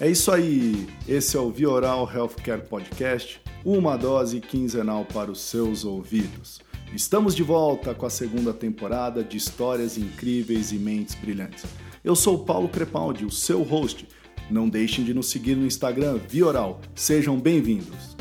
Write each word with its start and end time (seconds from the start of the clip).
É 0.00 0.08
isso 0.08 0.32
aí. 0.32 0.88
Esse 1.06 1.36
é 1.36 1.40
o 1.40 1.50
Vioral 1.50 2.10
Healthcare 2.10 2.62
Podcast, 2.62 3.38
uma 3.62 3.98
dose 3.98 4.40
quinzenal 4.40 5.04
para 5.04 5.30
os 5.30 5.42
seus 5.42 5.84
ouvidos. 5.84 6.58
Estamos 6.94 7.36
de 7.36 7.42
volta 7.42 7.94
com 7.94 8.06
a 8.06 8.10
segunda 8.10 8.54
temporada 8.54 9.22
de 9.22 9.36
histórias 9.36 9.98
incríveis 9.98 10.72
e 10.72 10.76
mentes 10.76 11.14
brilhantes. 11.14 11.66
Eu 12.02 12.16
sou 12.16 12.46
Paulo 12.46 12.70
Crepaldi, 12.70 13.26
o 13.26 13.30
seu 13.30 13.62
host. 13.62 14.08
Não 14.50 14.70
deixem 14.70 15.04
de 15.04 15.12
nos 15.12 15.28
seguir 15.28 15.54
no 15.54 15.66
Instagram 15.66 16.16
Vioral. 16.16 16.80
Sejam 16.94 17.38
bem-vindos. 17.38 18.16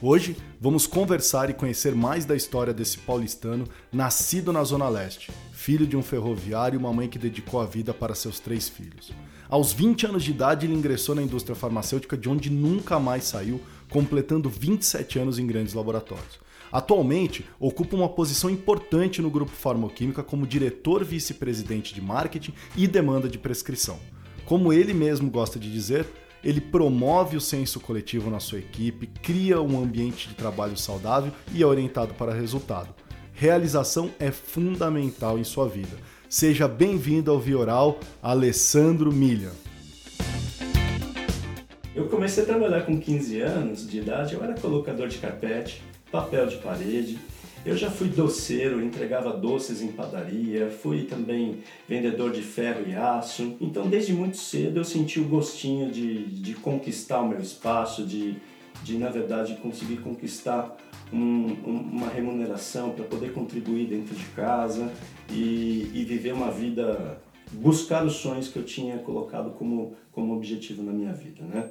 Hoje 0.00 0.34
vamos 0.58 0.86
conversar 0.86 1.50
e 1.50 1.54
conhecer 1.54 1.94
mais 1.94 2.24
da 2.24 2.34
história 2.34 2.72
desse 2.72 2.96
paulistano 2.96 3.66
nascido 3.92 4.50
na 4.50 4.64
Zona 4.64 4.88
Leste, 4.88 5.30
filho 5.68 5.86
de 5.86 5.98
um 5.98 6.02
ferroviário 6.02 6.78
e 6.78 6.80
uma 6.80 6.94
mãe 6.94 7.06
que 7.08 7.18
dedicou 7.18 7.60
a 7.60 7.66
vida 7.66 7.92
para 7.92 8.14
seus 8.14 8.40
três 8.40 8.70
filhos. 8.70 9.12
Aos 9.50 9.70
20 9.70 10.06
anos 10.06 10.24
de 10.24 10.30
idade, 10.30 10.64
ele 10.64 10.72
ingressou 10.72 11.14
na 11.14 11.22
indústria 11.22 11.54
farmacêutica, 11.54 12.16
de 12.16 12.26
onde 12.26 12.48
nunca 12.48 12.98
mais 12.98 13.24
saiu, 13.24 13.60
completando 13.90 14.48
27 14.48 15.18
anos 15.18 15.38
em 15.38 15.46
grandes 15.46 15.74
laboratórios. 15.74 16.40
Atualmente, 16.72 17.44
ocupa 17.60 17.94
uma 17.94 18.08
posição 18.08 18.48
importante 18.48 19.20
no 19.20 19.28
grupo 19.28 19.52
Farmoquímica 19.52 20.22
como 20.22 20.46
diretor 20.46 21.04
vice-presidente 21.04 21.94
de 21.94 22.00
marketing 22.00 22.54
e 22.74 22.86
demanda 22.86 23.28
de 23.28 23.36
prescrição. 23.36 24.00
Como 24.46 24.72
ele 24.72 24.94
mesmo 24.94 25.30
gosta 25.30 25.58
de 25.58 25.70
dizer, 25.70 26.06
ele 26.42 26.62
promove 26.62 27.36
o 27.36 27.42
senso 27.42 27.78
coletivo 27.78 28.30
na 28.30 28.40
sua 28.40 28.58
equipe, 28.58 29.06
cria 29.22 29.60
um 29.60 29.78
ambiente 29.82 30.30
de 30.30 30.34
trabalho 30.34 30.78
saudável 30.78 31.30
e 31.52 31.62
é 31.62 31.66
orientado 31.66 32.14
para 32.14 32.32
resultado. 32.32 32.94
Realização 33.40 34.10
é 34.18 34.32
fundamental 34.32 35.38
em 35.38 35.44
sua 35.44 35.68
vida. 35.68 35.96
Seja 36.28 36.66
bem-vindo 36.66 37.30
ao 37.30 37.38
Vioral, 37.38 38.00
Alessandro 38.20 39.12
Milha. 39.12 39.52
Eu 41.94 42.08
comecei 42.08 42.42
a 42.42 42.46
trabalhar 42.46 42.82
com 42.82 42.98
15 42.98 43.40
anos 43.40 43.88
de 43.88 43.98
idade, 43.98 44.34
eu 44.34 44.42
era 44.42 44.54
colocador 44.54 45.06
de 45.06 45.18
carpete, 45.18 45.84
papel 46.10 46.48
de 46.48 46.56
parede, 46.56 47.16
eu 47.64 47.76
já 47.76 47.88
fui 47.88 48.08
doceiro, 48.08 48.82
entregava 48.82 49.32
doces 49.32 49.82
em 49.82 49.92
padaria, 49.92 50.68
fui 50.68 51.04
também 51.04 51.60
vendedor 51.88 52.32
de 52.32 52.42
ferro 52.42 52.88
e 52.88 52.96
aço. 52.96 53.56
Então, 53.60 53.86
desde 53.86 54.12
muito 54.12 54.36
cedo, 54.36 54.80
eu 54.80 54.84
senti 54.84 55.20
o 55.20 55.24
gostinho 55.24 55.92
de, 55.92 56.24
de 56.24 56.54
conquistar 56.54 57.20
o 57.20 57.28
meu 57.28 57.40
espaço, 57.40 58.04
de, 58.04 58.34
de 58.82 58.98
na 58.98 59.10
verdade, 59.10 59.56
conseguir 59.62 59.98
conquistar 59.98 60.76
um, 61.12 61.18
um, 61.18 61.80
uma 61.92 62.08
remuneração 62.08 62.90
para 62.90 63.04
poder 63.04 63.32
contribuir 63.32 63.86
dentro 63.86 64.14
de 64.14 64.24
casa 64.26 64.92
e, 65.30 65.90
e 65.94 66.04
viver 66.04 66.32
uma 66.32 66.50
vida, 66.50 67.20
buscar 67.52 68.04
os 68.04 68.14
sonhos 68.14 68.48
que 68.48 68.58
eu 68.58 68.64
tinha 68.64 68.98
colocado 68.98 69.50
como, 69.52 69.96
como 70.12 70.34
objetivo 70.34 70.82
na 70.82 70.92
minha 70.92 71.12
vida, 71.12 71.44
né? 71.44 71.70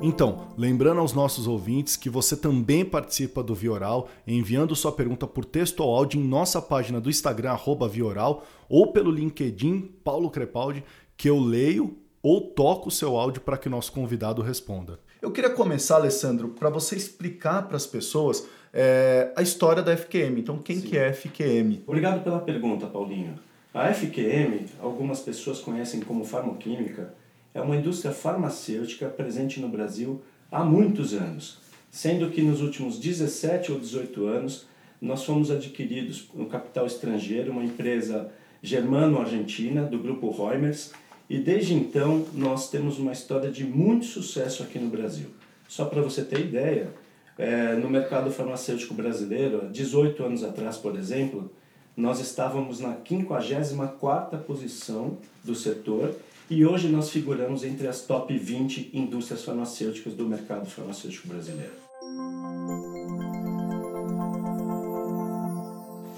Então, 0.00 0.46
lembrando 0.56 1.00
aos 1.00 1.12
nossos 1.12 1.48
ouvintes 1.48 1.96
que 1.96 2.08
você 2.08 2.36
também 2.36 2.84
participa 2.84 3.42
do 3.42 3.52
Vioral 3.52 4.08
enviando 4.24 4.76
sua 4.76 4.92
pergunta 4.92 5.26
por 5.26 5.44
texto 5.44 5.80
ou 5.80 5.94
áudio 5.94 6.20
em 6.20 6.24
nossa 6.24 6.62
página 6.62 7.00
do 7.00 7.10
Instagram, 7.10 7.58
Vioral, 7.90 8.44
ou 8.68 8.92
pelo 8.92 9.10
LinkedIn, 9.10 9.90
Paulo 10.04 10.30
Crepaldi, 10.30 10.84
que 11.16 11.28
eu 11.28 11.40
leio 11.40 11.98
ou 12.22 12.40
toco 12.40 12.88
o 12.88 12.92
seu 12.92 13.16
áudio 13.16 13.40
para 13.40 13.56
que 13.56 13.68
nosso 13.68 13.92
convidado 13.92 14.42
responda. 14.42 14.98
Eu 15.20 15.32
queria 15.32 15.50
começar, 15.50 15.96
Alessandro, 15.96 16.48
para 16.48 16.70
você 16.70 16.96
explicar 16.96 17.66
para 17.66 17.76
as 17.76 17.86
pessoas 17.86 18.46
é, 18.72 19.32
a 19.36 19.42
história 19.42 19.82
da 19.82 19.96
FQM. 19.96 20.38
Então, 20.38 20.58
quem 20.58 20.76
Sim. 20.76 20.88
que 20.88 20.98
é 20.98 21.08
a 21.08 21.12
FQM? 21.12 21.82
Obrigado 21.86 22.22
pela 22.22 22.40
pergunta, 22.40 22.86
Paulinho. 22.86 23.34
A 23.72 23.92
FQM, 23.92 24.66
algumas 24.80 25.20
pessoas 25.20 25.60
conhecem 25.60 26.00
como 26.00 26.24
farmoquímica, 26.24 27.14
é 27.54 27.60
uma 27.60 27.76
indústria 27.76 28.12
farmacêutica 28.12 29.08
presente 29.08 29.60
no 29.60 29.68
Brasil 29.68 30.22
há 30.50 30.64
muitos 30.64 31.12
anos, 31.12 31.58
sendo 31.90 32.30
que 32.30 32.42
nos 32.42 32.60
últimos 32.60 32.98
17 32.98 33.72
ou 33.72 33.78
18 33.78 34.26
anos 34.26 34.66
nós 35.00 35.24
fomos 35.24 35.50
adquiridos 35.50 36.28
no 36.34 36.46
capital 36.46 36.86
estrangeiro, 36.86 37.52
uma 37.52 37.64
empresa 37.64 38.32
germano-argentina 38.62 39.84
do 39.84 39.98
grupo 39.98 40.30
Reumers, 40.30 40.92
e 41.28 41.38
desde 41.38 41.74
então 41.74 42.26
nós 42.32 42.70
temos 42.70 42.98
uma 42.98 43.12
história 43.12 43.50
de 43.50 43.64
muito 43.64 44.06
sucesso 44.06 44.62
aqui 44.62 44.78
no 44.78 44.88
Brasil. 44.88 45.26
Só 45.68 45.84
para 45.84 46.00
você 46.00 46.24
ter 46.24 46.40
ideia, 46.40 46.90
é, 47.36 47.74
no 47.74 47.88
mercado 47.88 48.30
farmacêutico 48.30 48.94
brasileiro, 48.94 49.68
18 49.70 50.24
anos 50.24 50.42
atrás, 50.42 50.76
por 50.76 50.96
exemplo, 50.96 51.50
nós 51.96 52.20
estávamos 52.20 52.80
na 52.80 52.94
54ª 52.94 54.38
posição 54.38 55.18
do 55.44 55.54
setor 55.54 56.14
e 56.48 56.64
hoje 56.64 56.88
nós 56.88 57.10
figuramos 57.10 57.62
entre 57.62 57.86
as 57.86 58.00
top 58.02 58.36
20 58.36 58.90
indústrias 58.94 59.44
farmacêuticas 59.44 60.14
do 60.14 60.26
mercado 60.26 60.66
farmacêutico 60.66 61.28
brasileiro. 61.28 61.72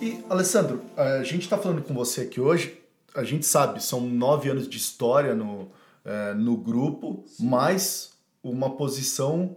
E, 0.00 0.18
Alessandro, 0.30 0.80
a 0.96 1.22
gente 1.22 1.42
está 1.42 1.58
falando 1.58 1.82
com 1.82 1.92
você 1.92 2.22
aqui 2.22 2.40
hoje, 2.40 2.79
a 3.14 3.24
gente 3.24 3.46
sabe, 3.46 3.82
são 3.82 4.00
nove 4.00 4.48
anos 4.48 4.68
de 4.68 4.76
história 4.76 5.34
no, 5.34 5.70
é, 6.04 6.34
no 6.34 6.56
grupo, 6.56 7.22
Sim. 7.26 7.48
mais 7.48 8.12
uma 8.42 8.70
posição 8.70 9.56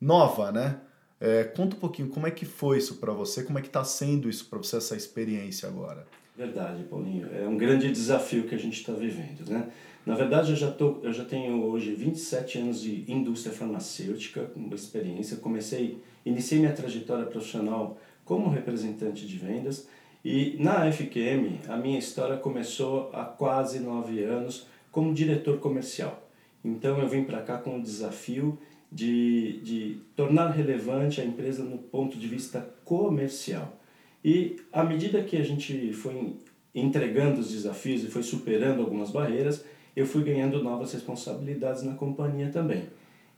nova, 0.00 0.52
né? 0.52 0.80
É, 1.20 1.44
conta 1.44 1.76
um 1.76 1.78
pouquinho 1.78 2.08
como 2.08 2.26
é 2.26 2.30
que 2.30 2.46
foi 2.46 2.78
isso 2.78 2.96
para 2.96 3.12
você, 3.12 3.42
como 3.42 3.58
é 3.58 3.62
que 3.62 3.68
está 3.68 3.84
sendo 3.84 4.28
isso 4.28 4.46
para 4.46 4.58
você, 4.58 4.76
essa 4.76 4.96
experiência 4.96 5.68
agora? 5.68 6.06
Verdade, 6.36 6.84
Paulinho. 6.84 7.28
É 7.34 7.46
um 7.46 7.56
grande 7.56 7.90
desafio 7.92 8.44
que 8.44 8.54
a 8.54 8.58
gente 8.58 8.80
está 8.80 8.92
vivendo, 8.92 9.46
né? 9.50 9.68
Na 10.06 10.14
verdade, 10.14 10.52
eu 10.52 10.56
já, 10.56 10.70
tô, 10.70 10.98
eu 11.02 11.12
já 11.12 11.24
tenho 11.26 11.62
hoje 11.64 11.94
27 11.94 12.58
anos 12.58 12.80
de 12.80 13.04
indústria 13.06 13.54
farmacêutica, 13.54 14.50
uma 14.56 14.74
experiência. 14.74 15.36
Comecei, 15.36 16.02
iniciei 16.24 16.58
minha 16.58 16.72
trajetória 16.72 17.26
profissional 17.26 17.98
como 18.24 18.48
representante 18.48 19.26
de 19.26 19.36
vendas 19.36 19.86
e 20.24 20.56
na 20.58 20.90
FQM 20.90 21.60
a 21.68 21.76
minha 21.76 21.98
história 21.98 22.36
começou 22.36 23.10
há 23.12 23.24
quase 23.24 23.80
nove 23.80 24.22
anos 24.22 24.66
como 24.90 25.14
diretor 25.14 25.58
comercial. 25.58 26.28
Então 26.64 26.98
eu 26.98 27.08
vim 27.08 27.24
para 27.24 27.40
cá 27.42 27.58
com 27.58 27.78
o 27.78 27.82
desafio 27.82 28.58
de, 28.90 29.60
de 29.62 29.96
tornar 30.16 30.50
relevante 30.50 31.20
a 31.20 31.24
empresa 31.24 31.62
no 31.62 31.78
ponto 31.78 32.18
de 32.18 32.26
vista 32.26 32.68
comercial. 32.84 33.76
E 34.24 34.56
à 34.72 34.82
medida 34.84 35.22
que 35.22 35.36
a 35.36 35.42
gente 35.42 35.92
foi 35.92 36.36
entregando 36.74 37.40
os 37.40 37.50
desafios 37.50 38.04
e 38.04 38.08
foi 38.08 38.22
superando 38.22 38.80
algumas 38.80 39.10
barreiras, 39.10 39.64
eu 39.96 40.06
fui 40.06 40.22
ganhando 40.22 40.62
novas 40.62 40.92
responsabilidades 40.92 41.82
na 41.82 41.94
companhia 41.94 42.50
também. 42.50 42.84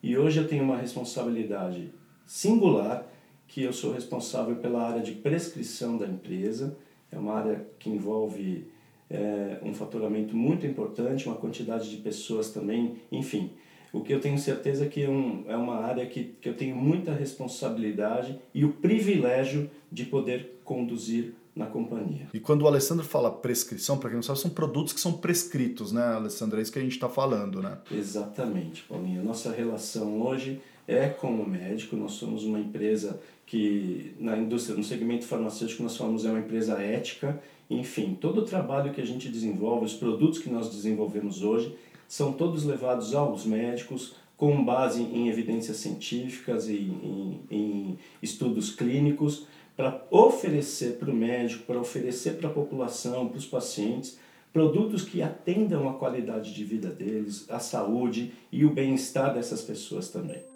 E 0.02 0.16
hoje 0.16 0.40
eu 0.40 0.48
tenho 0.48 0.64
uma 0.64 0.76
responsabilidade 0.76 1.92
singular, 2.26 3.06
que 3.52 3.62
eu 3.62 3.72
sou 3.72 3.92
responsável 3.92 4.56
pela 4.56 4.82
área 4.82 5.02
de 5.02 5.12
prescrição 5.12 5.98
da 5.98 6.06
empresa. 6.06 6.74
É 7.10 7.18
uma 7.18 7.34
área 7.34 7.66
que 7.78 7.90
envolve 7.90 8.66
é, 9.10 9.58
um 9.62 9.74
faturamento 9.74 10.34
muito 10.34 10.66
importante, 10.66 11.26
uma 11.26 11.36
quantidade 11.36 11.90
de 11.90 11.98
pessoas 11.98 12.48
também, 12.50 12.96
enfim. 13.12 13.50
O 13.92 14.00
que 14.00 14.14
eu 14.14 14.20
tenho 14.20 14.38
certeza 14.38 14.86
é 14.86 14.88
que 14.88 15.02
é, 15.02 15.10
um, 15.10 15.44
é 15.46 15.54
uma 15.54 15.80
área 15.80 16.06
que, 16.06 16.34
que 16.40 16.48
eu 16.48 16.54
tenho 16.54 16.74
muita 16.74 17.12
responsabilidade 17.12 18.40
e 18.54 18.64
o 18.64 18.72
privilégio 18.72 19.70
de 19.90 20.06
poder 20.06 20.62
conduzir 20.64 21.34
na 21.54 21.66
companhia. 21.66 22.28
E 22.32 22.40
quando 22.40 22.62
o 22.62 22.66
Alessandro 22.66 23.04
fala 23.04 23.30
prescrição, 23.30 23.98
para 23.98 24.08
quem 24.08 24.16
não 24.16 24.22
sabe, 24.22 24.38
são 24.38 24.50
produtos 24.50 24.94
que 24.94 25.00
são 25.00 25.12
prescritos, 25.12 25.92
né, 25.92 26.02
Alessandro? 26.02 26.58
É 26.58 26.62
isso 26.62 26.72
que 26.72 26.78
a 26.78 26.82
gente 26.82 26.92
está 26.92 27.10
falando, 27.10 27.60
né? 27.60 27.76
Exatamente, 27.90 28.82
Paulinho. 28.84 29.22
Nossa 29.22 29.52
relação 29.52 30.22
hoje 30.22 30.58
é 30.86 31.08
com 31.08 31.28
o 31.28 31.48
médico. 31.48 31.96
Nós 31.96 32.12
somos 32.12 32.44
uma 32.44 32.58
empresa 32.58 33.20
que, 33.46 34.14
na 34.18 34.36
indústria, 34.36 34.76
no 34.76 34.84
segmento 34.84 35.24
farmacêutico, 35.24 35.82
nós 35.82 35.96
falamos 35.96 36.24
é 36.24 36.30
uma 36.30 36.40
empresa 36.40 36.80
ética. 36.80 37.40
Enfim, 37.68 38.16
todo 38.20 38.38
o 38.38 38.44
trabalho 38.44 38.92
que 38.92 39.00
a 39.00 39.06
gente 39.06 39.28
desenvolve, 39.28 39.86
os 39.86 39.94
produtos 39.94 40.38
que 40.38 40.50
nós 40.50 40.68
desenvolvemos 40.68 41.42
hoje, 41.42 41.76
são 42.08 42.32
todos 42.32 42.64
levados 42.64 43.14
aos 43.14 43.46
médicos 43.46 44.14
com 44.36 44.64
base 44.64 45.02
em 45.02 45.28
evidências 45.28 45.76
científicas 45.78 46.68
e 46.68 46.74
em, 46.74 47.40
em 47.50 47.98
estudos 48.20 48.74
clínicos 48.74 49.46
para 49.76 50.04
oferecer 50.10 50.98
para 50.98 51.10
o 51.10 51.14
médico, 51.14 51.64
para 51.64 51.80
oferecer 51.80 52.32
para 52.36 52.48
a 52.48 52.52
população, 52.52 53.28
para 53.28 53.38
os 53.38 53.46
pacientes, 53.46 54.18
produtos 54.52 55.02
que 55.02 55.22
atendam 55.22 55.88
a 55.88 55.94
qualidade 55.94 56.52
de 56.52 56.64
vida 56.64 56.88
deles, 56.88 57.46
a 57.48 57.58
saúde 57.58 58.32
e 58.50 58.64
o 58.64 58.70
bem-estar 58.70 59.32
dessas 59.32 59.62
pessoas 59.62 60.10
também. 60.10 60.51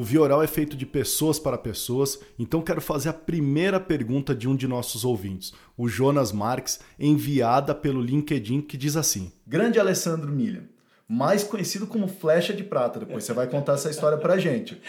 O 0.00 0.02
Vioral 0.02 0.42
é 0.42 0.46
feito 0.46 0.78
de 0.78 0.86
pessoas 0.86 1.38
para 1.38 1.58
pessoas, 1.58 2.18
então 2.38 2.62
quero 2.62 2.80
fazer 2.80 3.10
a 3.10 3.12
primeira 3.12 3.78
pergunta 3.78 4.34
de 4.34 4.48
um 4.48 4.56
de 4.56 4.66
nossos 4.66 5.04
ouvintes, 5.04 5.52
o 5.76 5.88
Jonas 5.88 6.32
Marques, 6.32 6.80
enviada 6.98 7.74
pelo 7.74 8.00
LinkedIn, 8.00 8.62
que 8.62 8.78
diz 8.78 8.96
assim: 8.96 9.30
Grande 9.46 9.78
Alessandro 9.78 10.30
Milha, 10.30 10.64
mais 11.06 11.44
conhecido 11.44 11.86
como 11.86 12.08
Flecha 12.08 12.54
de 12.54 12.64
Prata. 12.64 13.00
Depois 13.00 13.24
você 13.24 13.34
vai 13.34 13.46
contar 13.46 13.74
essa 13.74 13.90
história 13.90 14.16
pra 14.16 14.38
gente. 14.38 14.80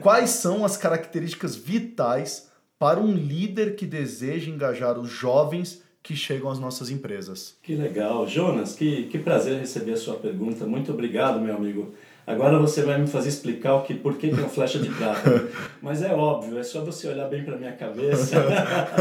Quais 0.00 0.30
são 0.30 0.64
as 0.64 0.76
características 0.76 1.54
vitais 1.54 2.50
para 2.76 2.98
um 2.98 3.12
líder 3.12 3.76
que 3.76 3.86
deseja 3.86 4.50
engajar 4.50 4.98
os 4.98 5.08
jovens 5.08 5.82
que 6.02 6.16
chegam 6.16 6.50
às 6.50 6.58
nossas 6.58 6.90
empresas? 6.90 7.56
Que 7.62 7.74
legal. 7.74 8.26
Jonas, 8.26 8.74
que, 8.74 9.04
que 9.04 9.18
prazer 9.18 9.58
receber 9.58 9.92
a 9.92 9.96
sua 9.96 10.14
pergunta. 10.14 10.66
Muito 10.66 10.92
obrigado, 10.92 11.40
meu 11.40 11.54
amigo. 11.54 11.94
Agora 12.26 12.58
você 12.58 12.82
vai 12.82 12.98
me 12.98 13.08
fazer 13.08 13.28
explicar 13.28 13.74
o 13.74 13.82
que, 13.82 13.92
por 13.92 14.16
que, 14.16 14.28
que 14.28 14.34
é 14.34 14.38
uma 14.38 14.48
flecha 14.48 14.78
de 14.78 14.88
prata. 14.88 15.48
Mas 15.82 16.02
é 16.02 16.12
óbvio, 16.14 16.58
é 16.58 16.62
só 16.62 16.84
você 16.84 17.08
olhar 17.08 17.28
bem 17.28 17.44
para 17.44 17.56
minha 17.56 17.72
cabeça. 17.72 18.36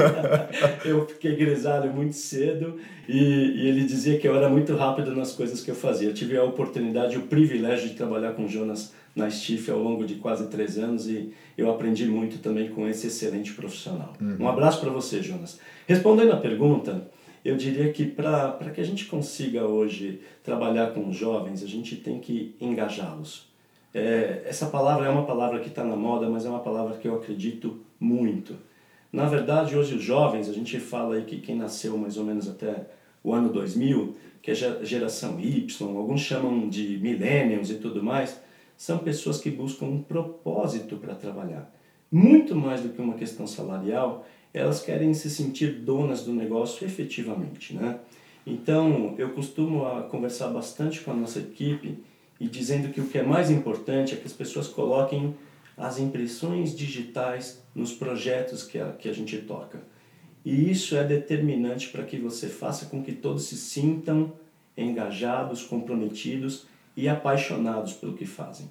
eu 0.83 1.05
fiquei 1.05 1.35
grisalho 1.35 1.93
muito 1.93 2.15
cedo 2.15 2.77
e, 3.07 3.17
e, 3.17 3.67
ele 3.67 3.83
dizia 3.83 4.17
que 4.17 4.27
eu 4.27 4.35
era 4.35 4.49
muito 4.49 4.75
rápido 4.75 5.15
nas 5.15 5.31
coisas 5.33 5.61
que 5.61 5.69
eu 5.69 5.75
fazia. 5.75 6.09
Eu 6.09 6.13
tive 6.13 6.37
a 6.37 6.43
oportunidade, 6.43 7.17
o 7.17 7.23
privilégio 7.23 7.89
de 7.89 7.95
trabalhar 7.95 8.31
com 8.31 8.47
Jonas 8.47 8.93
na 9.15 9.29
Stiff 9.29 9.69
ao 9.69 9.79
longo 9.79 10.05
de 10.05 10.15
quase 10.15 10.47
três 10.47 10.77
anos 10.77 11.07
e 11.07 11.33
eu 11.57 11.69
aprendi 11.69 12.05
muito 12.05 12.39
também 12.39 12.69
com 12.69 12.87
esse 12.87 13.07
excelente 13.07 13.53
profissional. 13.53 14.13
Uhum. 14.21 14.37
Um 14.39 14.47
abraço 14.47 14.79
para 14.79 14.89
você, 14.89 15.21
Jonas. 15.21 15.59
Respondendo 15.87 16.31
a 16.31 16.37
pergunta, 16.37 17.09
eu 17.43 17.55
diria 17.55 17.91
que 17.91 18.05
para 18.05 18.71
que 18.73 18.81
a 18.81 18.83
gente 18.83 19.05
consiga 19.05 19.65
hoje 19.65 20.21
trabalhar 20.43 20.93
com 20.93 21.07
os 21.07 21.15
jovens, 21.15 21.63
a 21.63 21.67
gente 21.67 21.95
tem 21.95 22.19
que 22.19 22.55
engajá-los. 22.59 23.47
É, 23.93 24.43
essa 24.45 24.67
palavra 24.67 25.07
é 25.07 25.09
uma 25.09 25.25
palavra 25.25 25.59
que 25.59 25.69
está 25.69 25.83
na 25.83 25.95
moda, 25.95 26.29
mas 26.29 26.45
é 26.45 26.49
uma 26.49 26.59
palavra 26.59 26.97
que 26.97 27.07
eu 27.07 27.15
acredito 27.15 27.79
muito. 27.99 28.55
Na 29.11 29.25
verdade, 29.25 29.75
hoje 29.75 29.95
os 29.95 30.03
jovens, 30.03 30.47
a 30.47 30.53
gente 30.53 30.79
fala 30.79 31.15
aí 31.15 31.23
que 31.23 31.39
quem 31.39 31.55
nasceu 31.55 31.97
mais 31.97 32.17
ou 32.17 32.23
menos 32.23 32.47
até 32.47 32.85
o 33.23 33.33
ano 33.33 33.49
2000, 33.49 34.15
que 34.41 34.51
é 34.51 34.53
a 34.53 34.83
geração 34.83 35.39
Y, 35.39 35.97
alguns 35.97 36.21
chamam 36.21 36.69
de 36.69 36.99
millennials 37.01 37.71
e 37.71 37.75
tudo 37.75 38.03
mais, 38.03 38.39
são 38.79 38.99
pessoas 38.99 39.41
que 39.41 39.51
buscam 39.51 39.87
um 39.87 40.01
propósito 40.01 40.95
para 40.95 41.13
trabalhar. 41.13 41.69
Muito 42.09 42.55
mais 42.55 42.79
do 42.79 42.87
que 42.87 43.01
uma 43.01 43.15
questão 43.15 43.45
salarial, 43.45 44.25
elas 44.53 44.81
querem 44.81 45.13
se 45.13 45.29
sentir 45.29 45.81
donas 45.81 46.23
do 46.23 46.31
negócio 46.31 46.87
efetivamente, 46.87 47.75
né? 47.75 47.99
Então, 48.47 49.15
eu 49.17 49.31
costumo 49.31 49.85
a 49.85 50.03
conversar 50.03 50.47
bastante 50.47 51.01
com 51.01 51.11
a 51.11 51.13
nossa 51.13 51.39
equipe 51.39 52.01
e 52.39 52.47
dizendo 52.47 52.87
que 52.93 53.01
o 53.01 53.07
que 53.09 53.17
é 53.17 53.21
mais 53.21 53.51
importante 53.51 54.13
é 54.13 54.17
que 54.17 54.25
as 54.25 54.31
pessoas 54.31 54.69
coloquem 54.69 55.35
as 55.75 55.99
impressões 55.99 56.73
digitais 56.73 57.61
nos 57.75 57.91
projetos 57.91 58.63
que 58.63 58.79
a, 58.79 58.93
que 58.93 59.09
a 59.09 59.13
gente 59.13 59.39
toca. 59.39 59.83
E 60.45 60.71
isso 60.71 60.95
é 60.95 61.03
determinante 61.03 61.89
para 61.89 62.03
que 62.03 62.17
você 62.17 62.47
faça 62.47 62.85
com 62.85 63.03
que 63.03 63.11
todos 63.11 63.43
se 63.43 63.57
sintam 63.57 64.31
engajados, 64.77 65.63
comprometidos 65.63 66.68
e 66.99 67.07
apaixonados 67.07 67.93
pelo 67.93 68.13
que 68.13 68.25
fazem. 68.25 68.67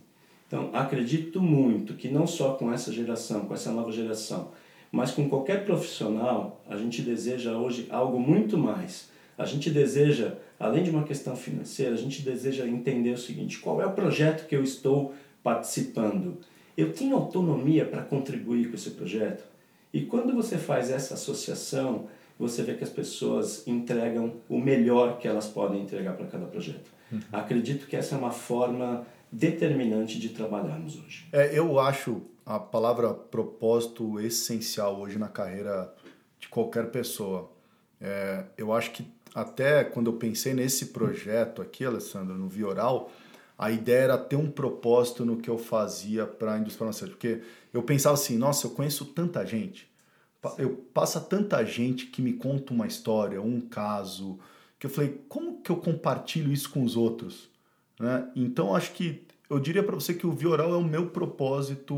Então, 0.46 0.68
acredito 0.74 1.40
muito 1.40 1.94
que 1.94 2.08
não 2.08 2.26
só 2.26 2.52
com 2.52 2.70
essa 2.70 2.92
geração, 2.92 3.46
com 3.46 3.54
essa 3.54 3.72
nova 3.72 3.90
geração, 3.90 4.50
mas 4.92 5.10
com 5.10 5.28
qualquer 5.30 5.64
profissional, 5.64 6.62
a 6.68 6.76
gente 6.76 7.00
deseja 7.00 7.56
hoje 7.56 7.86
algo 7.88 8.20
muito 8.20 8.58
mais. 8.58 9.08
A 9.36 9.46
gente 9.46 9.70
deseja, 9.70 10.34
além 10.60 10.82
de 10.82 10.90
uma 10.90 11.04
questão 11.04 11.34
financeira, 11.34 11.94
a 11.94 11.98
gente 11.98 12.20
deseja 12.20 12.66
entender 12.66 13.12
o 13.12 13.18
seguinte: 13.18 13.58
qual 13.58 13.80
é 13.80 13.86
o 13.86 13.92
projeto 13.92 14.46
que 14.46 14.56
eu 14.56 14.62
estou 14.62 15.14
participando? 15.42 16.38
Eu 16.76 16.92
tenho 16.92 17.16
autonomia 17.16 17.86
para 17.86 18.02
contribuir 18.02 18.68
com 18.68 18.74
esse 18.74 18.90
projeto? 18.90 19.44
E 19.92 20.02
quando 20.02 20.34
você 20.34 20.58
faz 20.58 20.90
essa 20.90 21.14
associação, 21.14 22.06
você 22.38 22.62
vê 22.62 22.74
que 22.74 22.84
as 22.84 22.90
pessoas 22.90 23.66
entregam 23.66 24.34
o 24.48 24.58
melhor 24.58 25.18
que 25.18 25.26
elas 25.26 25.46
podem 25.46 25.82
entregar 25.82 26.14
para 26.14 26.26
cada 26.26 26.44
projeto. 26.44 26.97
Uhum. 27.10 27.20
Acredito 27.32 27.86
que 27.86 27.96
essa 27.96 28.14
é 28.14 28.18
uma 28.18 28.30
forma 28.30 29.06
determinante 29.30 30.18
de 30.18 30.30
trabalharmos 30.30 30.96
hoje. 30.96 31.28
É, 31.32 31.56
eu 31.56 31.78
acho 31.78 32.22
a 32.44 32.58
palavra 32.58 33.12
propósito 33.12 34.18
essencial 34.20 34.98
hoje 35.00 35.18
na 35.18 35.28
carreira 35.28 35.92
de 36.40 36.48
qualquer 36.48 36.90
pessoa. 36.90 37.50
É, 38.00 38.44
eu 38.56 38.72
acho 38.72 38.92
que 38.92 39.06
até 39.34 39.84
quando 39.84 40.08
eu 40.08 40.14
pensei 40.14 40.54
nesse 40.54 40.86
projeto 40.86 41.60
aqui, 41.60 41.84
Alessandro, 41.84 42.34
no 42.36 42.48
Vioral, 42.48 43.10
a 43.58 43.70
ideia 43.70 44.04
era 44.04 44.18
ter 44.18 44.36
um 44.36 44.50
propósito 44.50 45.24
no 45.24 45.36
que 45.36 45.50
eu 45.50 45.58
fazia 45.58 46.26
para 46.26 46.54
a 46.54 46.58
indústria 46.58 46.78
farmacêutica. 46.78 47.18
Porque 47.18 47.42
eu 47.72 47.82
pensava 47.82 48.14
assim, 48.14 48.38
nossa, 48.38 48.66
eu 48.66 48.70
conheço 48.70 49.04
tanta 49.04 49.44
gente, 49.44 49.88
eu 50.56 50.70
passa 50.94 51.20
tanta 51.20 51.64
gente 51.64 52.06
que 52.06 52.22
me 52.22 52.32
conta 52.32 52.72
uma 52.72 52.86
história, 52.86 53.42
um 53.42 53.60
caso, 53.60 54.38
que 54.78 54.86
eu 54.86 54.90
falei, 54.90 55.20
como 55.28 55.60
que 55.60 55.70
eu 55.70 55.76
compartilho 55.76 56.52
isso 56.52 56.70
com 56.70 56.84
os 56.84 56.96
outros? 56.96 57.48
Né? 57.98 58.28
Então, 58.36 58.74
acho 58.74 58.92
que 58.92 59.22
eu 59.50 59.58
diria 59.58 59.82
para 59.82 59.94
você 59.94 60.14
que 60.14 60.26
o 60.26 60.32
Vioral 60.32 60.72
é 60.72 60.76
o 60.76 60.84
meu 60.84 61.06
propósito 61.06 61.94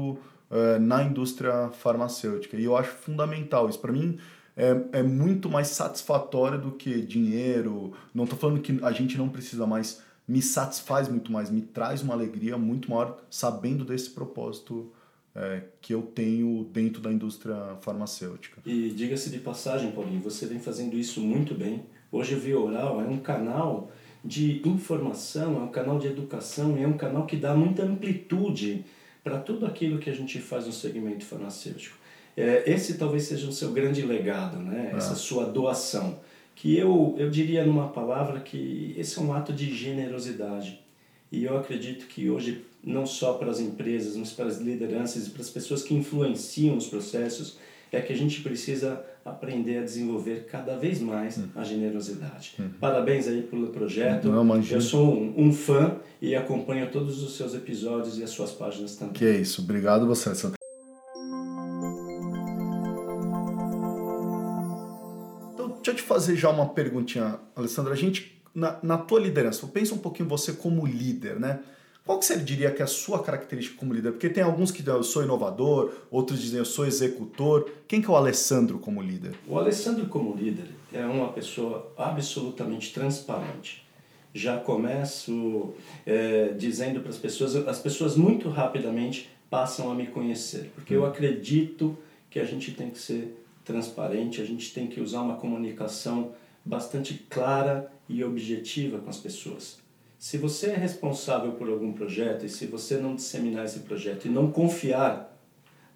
uh, 0.50 0.78
na 0.80 1.02
indústria 1.02 1.70
farmacêutica. 1.70 2.56
E 2.56 2.64
eu 2.64 2.76
acho 2.76 2.90
fundamental. 2.90 3.68
Isso 3.68 3.78
para 3.78 3.92
mim 3.92 4.18
é, 4.56 5.00
é 5.00 5.02
muito 5.02 5.48
mais 5.50 5.68
satisfatório 5.68 6.60
do 6.60 6.72
que 6.72 7.02
dinheiro. 7.02 7.92
Não 8.14 8.24
estou 8.24 8.38
falando 8.38 8.60
que 8.60 8.78
a 8.82 8.92
gente 8.92 9.18
não 9.18 9.28
precisa 9.28 9.66
mais. 9.66 10.02
Me 10.26 10.40
satisfaz 10.40 11.08
muito 11.08 11.32
mais, 11.32 11.50
me 11.50 11.60
traz 11.60 12.02
uma 12.02 12.14
alegria 12.14 12.56
muito 12.56 12.88
maior 12.88 13.18
sabendo 13.28 13.84
desse 13.84 14.10
propósito 14.10 14.92
é, 15.34 15.62
que 15.80 15.94
eu 15.94 16.02
tenho 16.02 16.64
dentro 16.72 17.00
da 17.00 17.12
indústria 17.12 17.76
farmacêutica. 17.80 18.60
E 18.66 18.90
diga-se 18.90 19.30
de 19.30 19.38
passagem, 19.38 19.92
Paulinho, 19.92 20.20
você 20.20 20.46
vem 20.46 20.58
fazendo 20.58 20.96
isso 20.96 21.20
muito 21.20 21.54
bem. 21.54 21.82
Hoje 22.10 22.34
o 22.34 22.38
Via 22.38 22.58
Oral 22.58 23.00
é 23.00 23.04
um 23.04 23.18
canal 23.18 23.90
de 24.24 24.60
informação, 24.68 25.56
é 25.56 25.62
um 25.62 25.68
canal 25.68 25.98
de 25.98 26.08
educação, 26.08 26.76
é 26.76 26.86
um 26.86 26.96
canal 26.96 27.26
que 27.26 27.36
dá 27.36 27.54
muita 27.54 27.82
amplitude 27.82 28.84
para 29.22 29.38
tudo 29.38 29.66
aquilo 29.66 29.98
que 29.98 30.10
a 30.10 30.14
gente 30.14 30.38
faz 30.40 30.66
no 30.66 30.72
segmento 30.72 31.24
farmacêutico. 31.24 31.96
É, 32.36 32.70
esse 32.70 32.96
talvez 32.96 33.24
seja 33.24 33.48
o 33.48 33.52
seu 33.52 33.72
grande 33.72 34.02
legado, 34.02 34.58
né? 34.58 34.92
essa 34.94 35.14
sua 35.14 35.44
doação. 35.44 36.18
Que 36.54 36.76
eu, 36.76 37.14
eu 37.18 37.30
diria 37.30 37.64
numa 37.64 37.88
palavra 37.88 38.40
que 38.40 38.94
esse 38.96 39.18
é 39.18 39.22
um 39.22 39.32
ato 39.32 39.52
de 39.52 39.74
generosidade. 39.74 40.80
E 41.32 41.44
eu 41.44 41.56
acredito 41.56 42.06
que 42.06 42.28
hoje, 42.28 42.64
não 42.82 43.06
só 43.06 43.34
para 43.34 43.50
as 43.50 43.60
empresas, 43.60 44.16
mas 44.16 44.32
para 44.32 44.46
as 44.46 44.58
lideranças 44.58 45.26
e 45.26 45.30
para 45.30 45.42
as 45.42 45.50
pessoas 45.50 45.82
que 45.82 45.94
influenciam 45.94 46.76
os 46.76 46.86
processos, 46.86 47.58
é 47.92 48.00
que 48.00 48.12
a 48.12 48.16
gente 48.16 48.40
precisa 48.40 49.04
aprender 49.24 49.78
a 49.78 49.82
desenvolver 49.82 50.46
cada 50.46 50.76
vez 50.76 51.00
mais 51.00 51.38
hum. 51.38 51.48
a 51.54 51.64
generosidade. 51.64 52.54
Hum. 52.58 52.70
Parabéns 52.80 53.26
aí 53.28 53.42
pelo 53.42 53.68
projeto. 53.68 54.28
Não, 54.28 54.62
eu 54.62 54.80
sou 54.80 55.12
um, 55.14 55.34
um, 55.36 55.52
fã 55.52 55.96
e 56.22 56.34
acompanho 56.34 56.90
todos 56.90 57.22
os 57.22 57.36
seus 57.36 57.54
episódios 57.54 58.18
e 58.18 58.22
as 58.22 58.30
suas 58.30 58.52
páginas 58.52 58.96
também. 58.96 59.14
Que 59.14 59.24
é 59.24 59.36
isso. 59.36 59.62
Obrigado 59.62 60.06
você. 60.06 60.30
Então, 65.52 65.68
deixa 65.68 65.90
eu 65.90 65.94
te 65.94 66.02
fazer 66.02 66.36
já 66.36 66.48
uma 66.48 66.68
perguntinha, 66.68 67.38
Alessandra. 67.54 67.92
A 67.92 67.96
gente, 67.96 68.40
na, 68.54 68.78
na 68.82 68.98
tua 68.98 69.20
liderança, 69.20 69.66
pensa 69.66 69.94
um 69.94 69.98
pouquinho 69.98 70.28
você 70.28 70.52
como 70.52 70.86
líder, 70.86 71.38
né? 71.38 71.60
Qual 72.04 72.18
que 72.18 72.24
você 72.24 72.38
diria 72.38 72.70
que 72.70 72.82
é 72.82 72.84
a 72.84 72.88
sua 72.88 73.22
característica 73.22 73.78
como 73.78 73.92
líder? 73.92 74.12
Porque 74.12 74.28
tem 74.28 74.42
alguns 74.42 74.70
que 74.70 74.78
dizem 74.78 74.94
eu 74.94 75.02
sou 75.02 75.22
inovador, 75.22 75.92
outros 76.10 76.40
dizem 76.40 76.58
eu 76.58 76.64
sou 76.64 76.86
executor. 76.86 77.70
Quem 77.86 78.00
que 78.00 78.08
é 78.08 78.10
o 78.10 78.16
Alessandro 78.16 78.78
como 78.78 79.02
líder? 79.02 79.32
O 79.46 79.58
Alessandro 79.58 80.06
como 80.06 80.34
líder 80.34 80.66
é 80.92 81.04
uma 81.04 81.28
pessoa 81.32 81.92
absolutamente 81.96 82.92
transparente. 82.92 83.86
Já 84.32 84.58
começo 84.58 85.74
é, 86.06 86.54
dizendo 86.56 87.00
para 87.00 87.10
as 87.10 87.18
pessoas, 87.18 87.54
as 87.56 87.78
pessoas 87.78 88.16
muito 88.16 88.48
rapidamente 88.48 89.28
passam 89.48 89.90
a 89.90 89.94
me 89.94 90.06
conhecer, 90.06 90.70
porque 90.74 90.94
eu 90.94 91.02
hum. 91.02 91.06
acredito 91.06 91.98
que 92.30 92.38
a 92.38 92.44
gente 92.44 92.70
tem 92.72 92.90
que 92.90 92.98
ser 92.98 93.36
transparente, 93.64 94.40
a 94.40 94.44
gente 94.44 94.72
tem 94.72 94.86
que 94.86 95.00
usar 95.00 95.20
uma 95.22 95.36
comunicação 95.36 96.32
bastante 96.64 97.14
clara 97.28 97.90
e 98.08 98.22
objetiva 98.22 98.98
com 98.98 99.10
as 99.10 99.18
pessoas. 99.18 99.78
Se 100.20 100.36
você 100.36 100.72
é 100.72 100.76
responsável 100.76 101.52
por 101.52 101.66
algum 101.66 101.94
projeto 101.94 102.44
e 102.44 102.48
se 102.50 102.66
você 102.66 102.98
não 102.98 103.14
disseminar 103.14 103.64
esse 103.64 103.78
projeto 103.80 104.26
e 104.26 104.28
não 104.28 104.52
confiar 104.52 105.34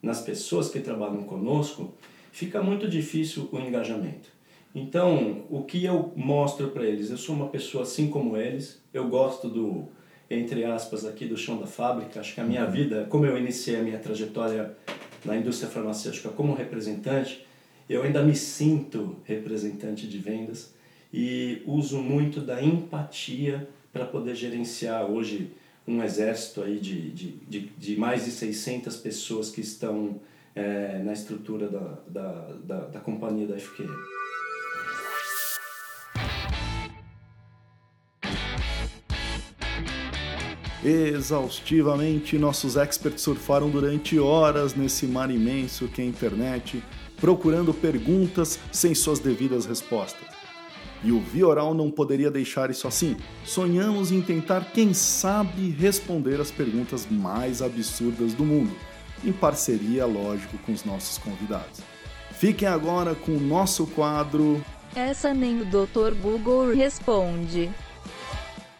nas 0.02 0.22
pessoas 0.22 0.70
que 0.70 0.80
trabalham 0.80 1.24
conosco, 1.24 1.92
fica 2.32 2.62
muito 2.62 2.88
difícil 2.88 3.50
o 3.52 3.58
engajamento. 3.58 4.30
Então, 4.74 5.44
o 5.50 5.62
que 5.62 5.84
eu 5.84 6.10
mostro 6.16 6.70
para 6.70 6.84
eles? 6.86 7.10
Eu 7.10 7.18
sou 7.18 7.34
uma 7.34 7.48
pessoa 7.50 7.82
assim 7.82 8.08
como 8.08 8.34
eles, 8.34 8.82
eu 8.94 9.06
gosto 9.10 9.46
do, 9.46 9.88
entre 10.30 10.64
aspas, 10.64 11.04
aqui 11.04 11.26
do 11.26 11.36
chão 11.36 11.58
da 11.58 11.66
fábrica. 11.66 12.18
Acho 12.18 12.34
que 12.34 12.40
a 12.40 12.44
minha 12.44 12.64
vida, 12.64 13.06
como 13.10 13.26
eu 13.26 13.36
iniciei 13.36 13.76
a 13.76 13.82
minha 13.82 13.98
trajetória 13.98 14.74
na 15.22 15.36
indústria 15.36 15.68
farmacêutica 15.68 16.30
como 16.30 16.54
representante, 16.54 17.46
eu 17.90 18.02
ainda 18.02 18.22
me 18.22 18.34
sinto 18.34 19.18
representante 19.24 20.08
de 20.08 20.16
vendas 20.16 20.74
e 21.12 21.60
uso 21.66 21.98
muito 21.98 22.40
da 22.40 22.62
empatia 22.62 23.68
para 23.94 24.04
poder 24.04 24.34
gerenciar 24.34 25.08
hoje 25.08 25.52
um 25.86 26.02
exército 26.02 26.62
aí 26.62 26.80
de, 26.80 27.10
de, 27.12 27.30
de, 27.48 27.60
de, 27.78 27.96
mais 27.96 28.24
de 28.24 28.32
600 28.32 28.96
pessoas 28.96 29.50
que 29.50 29.60
estão 29.60 30.20
é, 30.52 31.00
na 31.04 31.12
estrutura 31.12 31.68
da, 31.68 31.98
da, 32.08 32.32
da, 32.64 32.80
da 32.86 33.00
companhia 33.00 33.46
da 33.46 33.56
FQ. 33.56 33.86
Exaustivamente, 40.84 42.36
nossos 42.36 42.76
experts 42.76 43.22
surfaram 43.22 43.70
durante 43.70 44.18
horas 44.18 44.74
nesse 44.74 45.06
mar 45.06 45.30
imenso 45.30 45.86
que 45.88 46.02
é 46.02 46.04
a 46.04 46.08
internet, 46.08 46.82
procurando 47.18 47.72
perguntas 47.72 48.58
sem 48.72 48.92
suas 48.92 49.20
devidas 49.20 49.64
respostas. 49.64 50.33
E 51.04 51.12
o 51.12 51.20
Vioral 51.20 51.74
não 51.74 51.90
poderia 51.90 52.30
deixar 52.30 52.70
isso 52.70 52.88
assim. 52.88 53.14
Sonhamos 53.44 54.10
em 54.10 54.22
tentar, 54.22 54.72
quem 54.72 54.94
sabe, 54.94 55.68
responder 55.68 56.40
as 56.40 56.50
perguntas 56.50 57.06
mais 57.06 57.60
absurdas 57.60 58.32
do 58.32 58.42
mundo, 58.42 58.74
em 59.22 59.30
parceria, 59.30 60.06
lógico, 60.06 60.56
com 60.58 60.72
os 60.72 60.82
nossos 60.82 61.18
convidados. 61.18 61.82
Fiquem 62.32 62.66
agora 62.66 63.14
com 63.14 63.32
o 63.32 63.40
nosso 63.40 63.86
quadro. 63.88 64.64
Essa 64.96 65.34
nem 65.34 65.60
o 65.60 65.66
Dr. 65.66 66.14
Google 66.22 66.74
responde. 66.74 67.70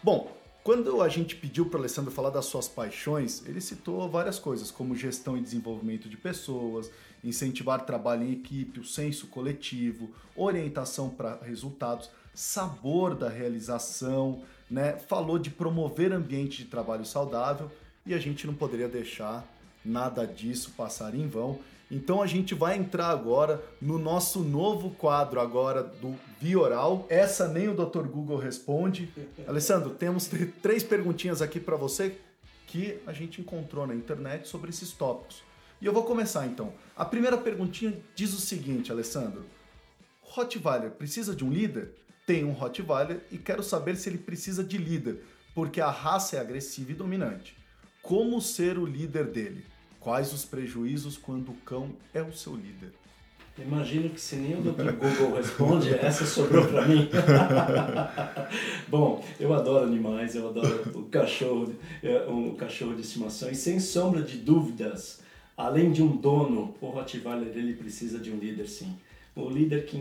Bom, 0.01 0.35
quando 0.63 1.03
a 1.03 1.07
gente 1.07 1.35
pediu 1.35 1.67
para 1.67 1.77
o 1.77 1.79
Alessandro 1.81 2.09
falar 2.09 2.31
das 2.31 2.45
suas 2.45 2.67
paixões, 2.67 3.43
ele 3.45 3.61
citou 3.61 4.09
várias 4.09 4.39
coisas, 4.39 4.71
como 4.71 4.95
gestão 4.95 5.37
e 5.37 5.41
desenvolvimento 5.41 6.09
de 6.09 6.17
pessoas, 6.17 6.89
incentivar 7.25 7.85
trabalho 7.85 8.23
em 8.23 8.33
equipe, 8.33 8.79
o 8.79 8.85
senso 8.85 9.27
coletivo, 9.27 10.11
orientação 10.35 11.09
para 11.09 11.39
resultados, 11.41 12.09
sabor 12.33 13.15
da 13.15 13.29
realização, 13.29 14.43
né? 14.69 14.93
Falou 14.93 15.39
de 15.39 15.49
promover 15.49 16.11
ambiente 16.11 16.63
de 16.63 16.65
trabalho 16.65 17.05
saudável 17.05 17.71
e 18.05 18.13
a 18.13 18.19
gente 18.19 18.45
não 18.45 18.53
poderia 18.53 18.87
deixar 18.87 19.45
nada 19.83 20.25
disso 20.25 20.71
passar 20.71 21.15
em 21.15 21.27
vão. 21.27 21.59
Então 21.89 22.21
a 22.21 22.27
gente 22.27 22.55
vai 22.55 22.77
entrar 22.77 23.09
agora 23.09 23.63
no 23.79 23.99
nosso 23.99 24.39
novo 24.39 24.89
quadro 24.91 25.39
agora 25.39 25.83
do 25.83 26.15
Vioral. 26.39 27.05
Essa 27.09 27.47
nem 27.47 27.69
o 27.69 27.75
Dr. 27.75 28.07
Google 28.07 28.37
responde. 28.37 29.09
Alessandro, 29.47 29.91
temos 29.91 30.29
três 30.61 30.83
perguntinhas 30.83 31.41
aqui 31.41 31.59
para 31.59 31.75
você 31.75 32.17
que 32.67 32.99
a 33.05 33.13
gente 33.13 33.39
encontrou 33.39 33.85
na 33.85 33.93
internet 33.93 34.47
sobre 34.47 34.71
esses 34.71 34.91
tópicos. 34.91 35.44
E 35.81 35.85
eu 35.85 35.93
vou 35.93 36.03
começar 36.03 36.45
então. 36.45 36.73
A 36.95 37.05
primeira 37.05 37.37
perguntinha 37.37 37.97
diz 38.15 38.33
o 38.33 38.39
seguinte, 38.39 38.91
Alessandro: 38.91 39.45
Rottweiler 40.21 40.91
precisa 40.91 41.35
de 41.35 41.43
um 41.43 41.51
líder? 41.51 41.93
Tenho 42.25 42.47
um 42.47 42.53
Rottweiler 42.53 43.21
e 43.31 43.37
quero 43.37 43.61
saber 43.61 43.95
se 43.95 44.09
ele 44.09 44.17
precisa 44.17 44.63
de 44.63 44.77
líder, 44.77 45.23
porque 45.53 45.79
a 45.79 45.91
raça 45.91 46.37
é 46.37 46.39
agressiva 46.39 46.91
e 46.91 46.95
dominante. 46.95 47.55
Como 48.01 48.41
ser 48.41 48.77
o 48.77 48.85
líder 48.85 49.25
dele? 49.25 49.65
Quais 49.99 50.33
os 50.33 50.45
prejuízos 50.45 51.17
quando 51.17 51.49
o 51.49 51.55
cão 51.57 51.95
é 52.13 52.21
o 52.21 52.31
seu 52.31 52.55
líder? 52.55 52.93
Imagino 53.57 54.09
que 54.09 54.19
se 54.19 54.35
nem 54.35 54.59
o 54.59 54.61
Dr. 54.61 54.91
Google 54.91 55.37
responde, 55.37 55.93
essa 55.93 56.25
sobrou 56.25 56.67
para 56.67 56.85
mim. 56.85 57.09
Bom, 58.89 59.23
eu 59.39 59.53
adoro 59.53 59.85
animais, 59.85 60.35
eu 60.35 60.49
adoro 60.49 60.91
o 60.93 61.03
cachorro, 61.03 61.73
um 62.27 62.51
é, 62.51 62.55
cachorro 62.57 62.93
de 62.93 63.01
estimação 63.01 63.49
e 63.49 63.55
sem 63.55 63.79
sombra 63.79 64.21
de 64.21 64.37
dúvidas, 64.37 65.21
além 65.57 65.91
de 65.91 66.03
um 66.03 66.15
dono, 66.15 66.75
o 66.81 66.87
Rottweiler 66.87 67.55
ele 67.55 67.73
precisa 67.73 68.19
de 68.19 68.31
um 68.31 68.37
líder 68.37 68.67
sim. 68.67 68.95
O 69.35 69.49
líder 69.49 69.85
que, 69.85 69.97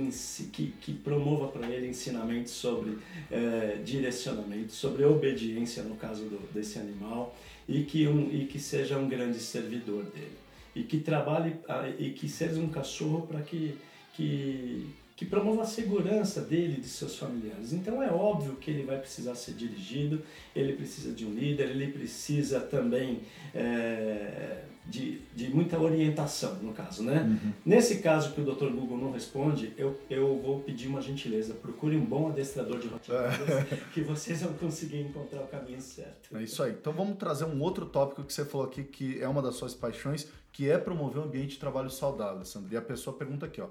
que, 0.52 0.72
que 0.80 0.92
promova 0.92 1.48
para 1.48 1.68
ele 1.68 1.88
ensinamentos 1.88 2.52
sobre 2.52 2.98
é, 3.30 3.80
direcionamento, 3.84 4.72
sobre 4.72 5.04
obediência 5.04 5.82
no 5.82 5.96
caso 5.96 6.24
do, 6.24 6.38
desse 6.52 6.78
animal 6.78 7.36
e 7.68 7.82
que, 7.82 8.06
um, 8.06 8.30
e 8.30 8.46
que 8.46 8.60
seja 8.60 8.96
um 8.96 9.08
grande 9.08 9.40
servidor 9.40 10.04
dele. 10.04 10.38
E 10.74 10.84
que 10.84 10.98
trabalhe 10.98 11.56
e 11.98 12.10
que 12.10 12.28
seja 12.28 12.60
um 12.60 12.68
cachorro 12.68 13.26
para 13.26 13.40
que, 13.42 13.76
que, 14.14 14.86
que 15.24 15.30
promova 15.30 15.62
a 15.62 15.66
segurança 15.66 16.42
dele 16.42 16.76
e 16.76 16.80
de 16.80 16.88
seus 16.88 17.16
familiares. 17.16 17.72
Então 17.72 18.02
é 18.02 18.12
óbvio 18.12 18.56
que 18.56 18.70
ele 18.70 18.84
vai 18.84 18.98
precisar 18.98 19.34
ser 19.34 19.54
dirigido, 19.54 20.22
ele 20.54 20.74
precisa 20.74 21.12
de 21.12 21.24
um 21.24 21.32
líder, 21.32 21.70
ele 21.70 21.90
precisa 21.90 22.60
também 22.60 23.22
é, 23.54 24.64
de, 24.84 25.22
de 25.34 25.48
muita 25.48 25.80
orientação, 25.80 26.56
no 26.56 26.74
caso, 26.74 27.02
né? 27.02 27.22
Uhum. 27.22 27.52
Nesse 27.64 28.00
caso 28.00 28.34
que 28.34 28.40
o 28.42 28.44
Dr. 28.44 28.68
Google 28.68 28.98
não 28.98 29.12
responde, 29.12 29.72
eu, 29.78 29.98
eu 30.10 30.38
vou 30.38 30.60
pedir 30.60 30.88
uma 30.88 31.00
gentileza. 31.00 31.54
Procure 31.54 31.96
um 31.96 32.04
bom 32.04 32.28
adestrador 32.28 32.78
de 32.78 32.88
Rottweilers 32.88 33.66
que 33.94 34.02
vocês 34.02 34.42
vão 34.42 34.52
conseguir 34.54 35.00
encontrar 35.00 35.40
o 35.40 35.46
caminho 35.46 35.80
certo. 35.80 36.36
É 36.36 36.42
isso 36.42 36.62
aí. 36.62 36.72
Então 36.72 36.92
vamos 36.92 37.16
trazer 37.16 37.46
um 37.46 37.62
outro 37.62 37.86
tópico 37.86 38.22
que 38.22 38.32
você 38.32 38.44
falou 38.44 38.66
aqui, 38.66 38.84
que 38.84 39.22
é 39.22 39.28
uma 39.28 39.40
das 39.40 39.54
suas 39.54 39.74
paixões, 39.74 40.28
que 40.52 40.68
é 40.68 40.76
promover 40.76 41.22
um 41.22 41.24
ambiente 41.24 41.52
de 41.52 41.58
trabalho 41.58 41.88
saudável, 41.88 42.44
Sandra. 42.44 42.74
E 42.74 42.76
a 42.76 42.82
pessoa 42.82 43.16
pergunta 43.16 43.46
aqui, 43.46 43.62
ó. 43.62 43.68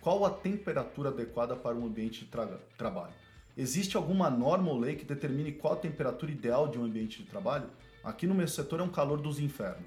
Qual 0.00 0.24
a 0.24 0.30
temperatura 0.30 1.08
adequada 1.10 1.56
para 1.56 1.74
um 1.74 1.84
ambiente 1.84 2.20
de 2.20 2.26
tra 2.26 2.46
trabalho? 2.76 3.12
Existe 3.56 3.96
alguma 3.96 4.30
norma 4.30 4.70
ou 4.70 4.78
lei 4.78 4.94
que 4.94 5.04
determine 5.04 5.50
qual 5.50 5.72
a 5.72 5.76
temperatura 5.76 6.30
ideal 6.30 6.68
de 6.68 6.78
um 6.78 6.84
ambiente 6.84 7.22
de 7.22 7.28
trabalho? 7.28 7.68
Aqui 8.04 8.26
no 8.26 8.34
meu 8.34 8.46
setor 8.46 8.78
é 8.78 8.82
um 8.84 8.88
calor 8.88 9.20
dos 9.20 9.40
infernos. 9.40 9.82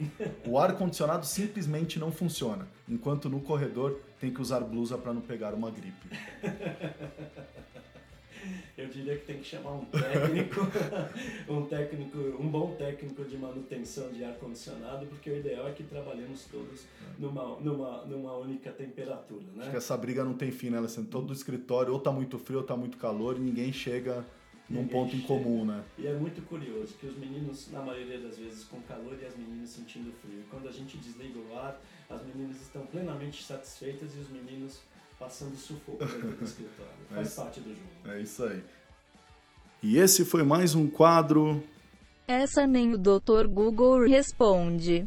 O 0.45 0.59
ar 0.59 0.73
condicionado 0.75 1.25
simplesmente 1.25 1.97
não 1.97 2.11
funciona, 2.11 2.67
enquanto 2.87 3.29
no 3.29 3.39
corredor 3.39 3.99
tem 4.19 4.33
que 4.33 4.41
usar 4.41 4.59
blusa 4.59 4.97
para 4.97 5.13
não 5.13 5.21
pegar 5.21 5.53
uma 5.53 5.71
gripe. 5.71 6.09
Eu 8.77 8.87
diria 8.87 9.17
que 9.17 9.25
tem 9.25 9.37
que 9.37 9.45
chamar 9.45 9.73
um 9.73 9.85
técnico, 9.85 10.61
um 11.49 11.65
técnico, 11.65 12.17
um 12.39 12.47
bom 12.47 12.75
técnico 12.75 13.23
de 13.25 13.37
manutenção 13.37 14.11
de 14.11 14.23
ar 14.23 14.35
condicionado, 14.35 15.05
porque 15.07 15.29
o 15.29 15.37
ideal 15.37 15.67
é 15.67 15.71
que 15.71 15.83
trabalhemos 15.83 16.45
todos 16.45 16.85
numa, 17.17 17.59
numa, 17.59 18.05
numa 18.05 18.37
única 18.37 18.71
temperatura, 18.71 19.43
né? 19.55 19.61
Acho 19.61 19.71
que 19.71 19.77
essa 19.77 19.97
briga 19.97 20.23
não 20.23 20.33
tem 20.33 20.51
fim, 20.51 20.69
né, 20.69 20.77
Alessandro? 20.77 21.09
Todo 21.09 21.29
o 21.29 21.33
escritório 21.33 21.93
ou 21.93 21.99
tá 21.99 22.11
muito 22.11 22.37
frio 22.39 22.59
ou 22.59 22.65
tá 22.65 22.75
muito 22.75 22.97
calor 22.97 23.37
e 23.37 23.39
ninguém 23.39 23.71
chega 23.71 24.25
num 24.71 24.87
ponto 24.87 25.15
em 25.15 25.21
comum, 25.21 25.65
né? 25.65 25.83
E 25.97 26.07
é 26.07 26.13
muito 26.13 26.41
curioso 26.47 26.95
que 26.99 27.05
os 27.05 27.17
meninos, 27.17 27.69
na 27.71 27.81
maioria 27.81 28.19
das 28.19 28.37
vezes, 28.37 28.63
com 28.63 28.81
calor 28.81 29.17
e 29.21 29.25
as 29.25 29.35
meninas 29.35 29.69
sentindo 29.69 30.11
frio. 30.21 30.43
Quando 30.49 30.67
a 30.67 30.71
gente 30.71 30.97
desliga 30.97 31.39
o 31.39 31.57
ar, 31.57 31.79
as 32.09 32.25
meninas 32.25 32.61
estão 32.61 32.85
plenamente 32.85 33.43
satisfeitas 33.43 34.15
e 34.15 34.19
os 34.19 34.29
meninos 34.29 34.81
passando 35.21 35.55
sufoco 35.55 36.03
dentro 36.03 36.31
do 36.31 36.43
escritório. 36.43 36.91
É 37.11 37.15
Faz 37.15 37.37
é 37.37 37.41
parte 37.41 37.59
do 37.59 37.69
jogo. 37.69 37.81
É 38.05 38.21
isso 38.21 38.43
aí. 38.45 38.63
E 39.83 39.97
esse 39.97 40.23
foi 40.23 40.43
mais 40.43 40.75
um 40.75 40.87
quadro. 40.87 41.61
Essa 42.25 42.65
nem 42.65 42.93
o 42.93 42.97
Dr. 42.97 43.47
Google 43.49 44.07
responde. 44.07 45.05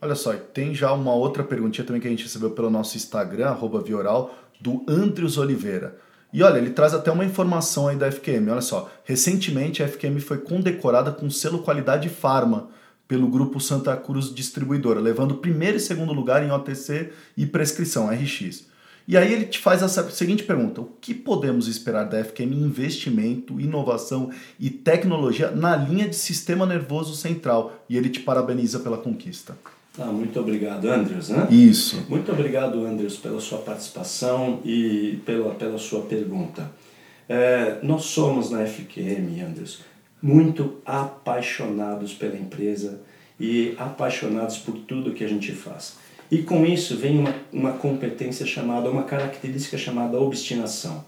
Olha 0.00 0.14
só, 0.14 0.32
tem 0.34 0.74
já 0.74 0.94
uma 0.94 1.12
outra 1.12 1.44
perguntinha 1.44 1.86
também 1.86 2.00
que 2.00 2.08
a 2.08 2.10
gente 2.10 2.22
recebeu 2.22 2.52
pelo 2.52 2.70
nosso 2.70 2.96
Instagram, 2.96 3.54
Vioral, 3.84 4.34
do 4.58 4.82
Andrius 4.88 5.36
Oliveira. 5.36 6.00
E 6.32 6.42
olha, 6.42 6.58
ele 6.58 6.70
traz 6.70 6.92
até 6.92 7.10
uma 7.10 7.24
informação 7.24 7.88
aí 7.88 7.96
da 7.96 8.10
FQM. 8.10 8.50
Olha 8.50 8.60
só, 8.60 8.90
recentemente 9.04 9.82
a 9.82 9.88
FQM 9.88 10.20
foi 10.20 10.38
condecorada 10.38 11.10
com 11.10 11.30
selo 11.30 11.60
qualidade 11.60 12.08
Pharma 12.08 12.68
pelo 13.06 13.28
grupo 13.28 13.58
Santa 13.58 13.96
Cruz 13.96 14.32
Distribuidora, 14.34 15.00
levando 15.00 15.36
primeiro 15.36 15.78
e 15.78 15.80
segundo 15.80 16.12
lugar 16.12 16.44
em 16.44 16.50
OTC 16.50 17.10
e 17.34 17.46
prescrição 17.46 18.10
RX. 18.10 18.66
E 19.08 19.16
aí 19.16 19.32
ele 19.32 19.46
te 19.46 19.58
faz 19.58 19.82
essa 19.82 20.10
seguinte 20.10 20.42
pergunta: 20.42 20.82
o 20.82 20.92
que 21.00 21.14
podemos 21.14 21.66
esperar 21.66 22.04
da 22.04 22.22
FQM 22.22 22.54
em 22.54 22.64
investimento, 22.64 23.58
inovação 23.58 24.30
e 24.60 24.68
tecnologia 24.68 25.50
na 25.50 25.74
linha 25.74 26.06
de 26.06 26.14
sistema 26.14 26.66
nervoso 26.66 27.16
central? 27.16 27.82
E 27.88 27.96
ele 27.96 28.10
te 28.10 28.20
parabeniza 28.20 28.80
pela 28.80 28.98
conquista. 28.98 29.56
Ah, 29.98 30.12
muito 30.12 30.38
obrigado, 30.38 30.88
Andrews. 30.88 31.28
Né? 31.28 31.48
Isso. 31.50 32.06
Muito 32.08 32.30
obrigado, 32.30 32.86
Andrews, 32.86 33.16
pela 33.16 33.40
sua 33.40 33.58
participação 33.58 34.60
e 34.64 35.18
pela, 35.26 35.54
pela 35.54 35.78
sua 35.78 36.02
pergunta. 36.02 36.70
É, 37.28 37.78
nós 37.82 38.04
somos 38.04 38.50
na 38.50 38.64
FQM, 38.64 39.42
Andrews, 39.42 39.80
muito 40.22 40.76
apaixonados 40.86 42.14
pela 42.14 42.36
empresa 42.36 43.00
e 43.38 43.74
apaixonados 43.76 44.58
por 44.58 44.74
tudo 44.74 45.12
que 45.12 45.24
a 45.24 45.28
gente 45.28 45.52
faz. 45.52 45.96
E 46.30 46.38
com 46.38 46.64
isso 46.64 46.96
vem 46.96 47.18
uma, 47.18 47.34
uma 47.52 47.72
competência 47.72 48.46
chamada, 48.46 48.90
uma 48.90 49.02
característica 49.02 49.76
chamada 49.76 50.18
obstinação. 50.20 51.04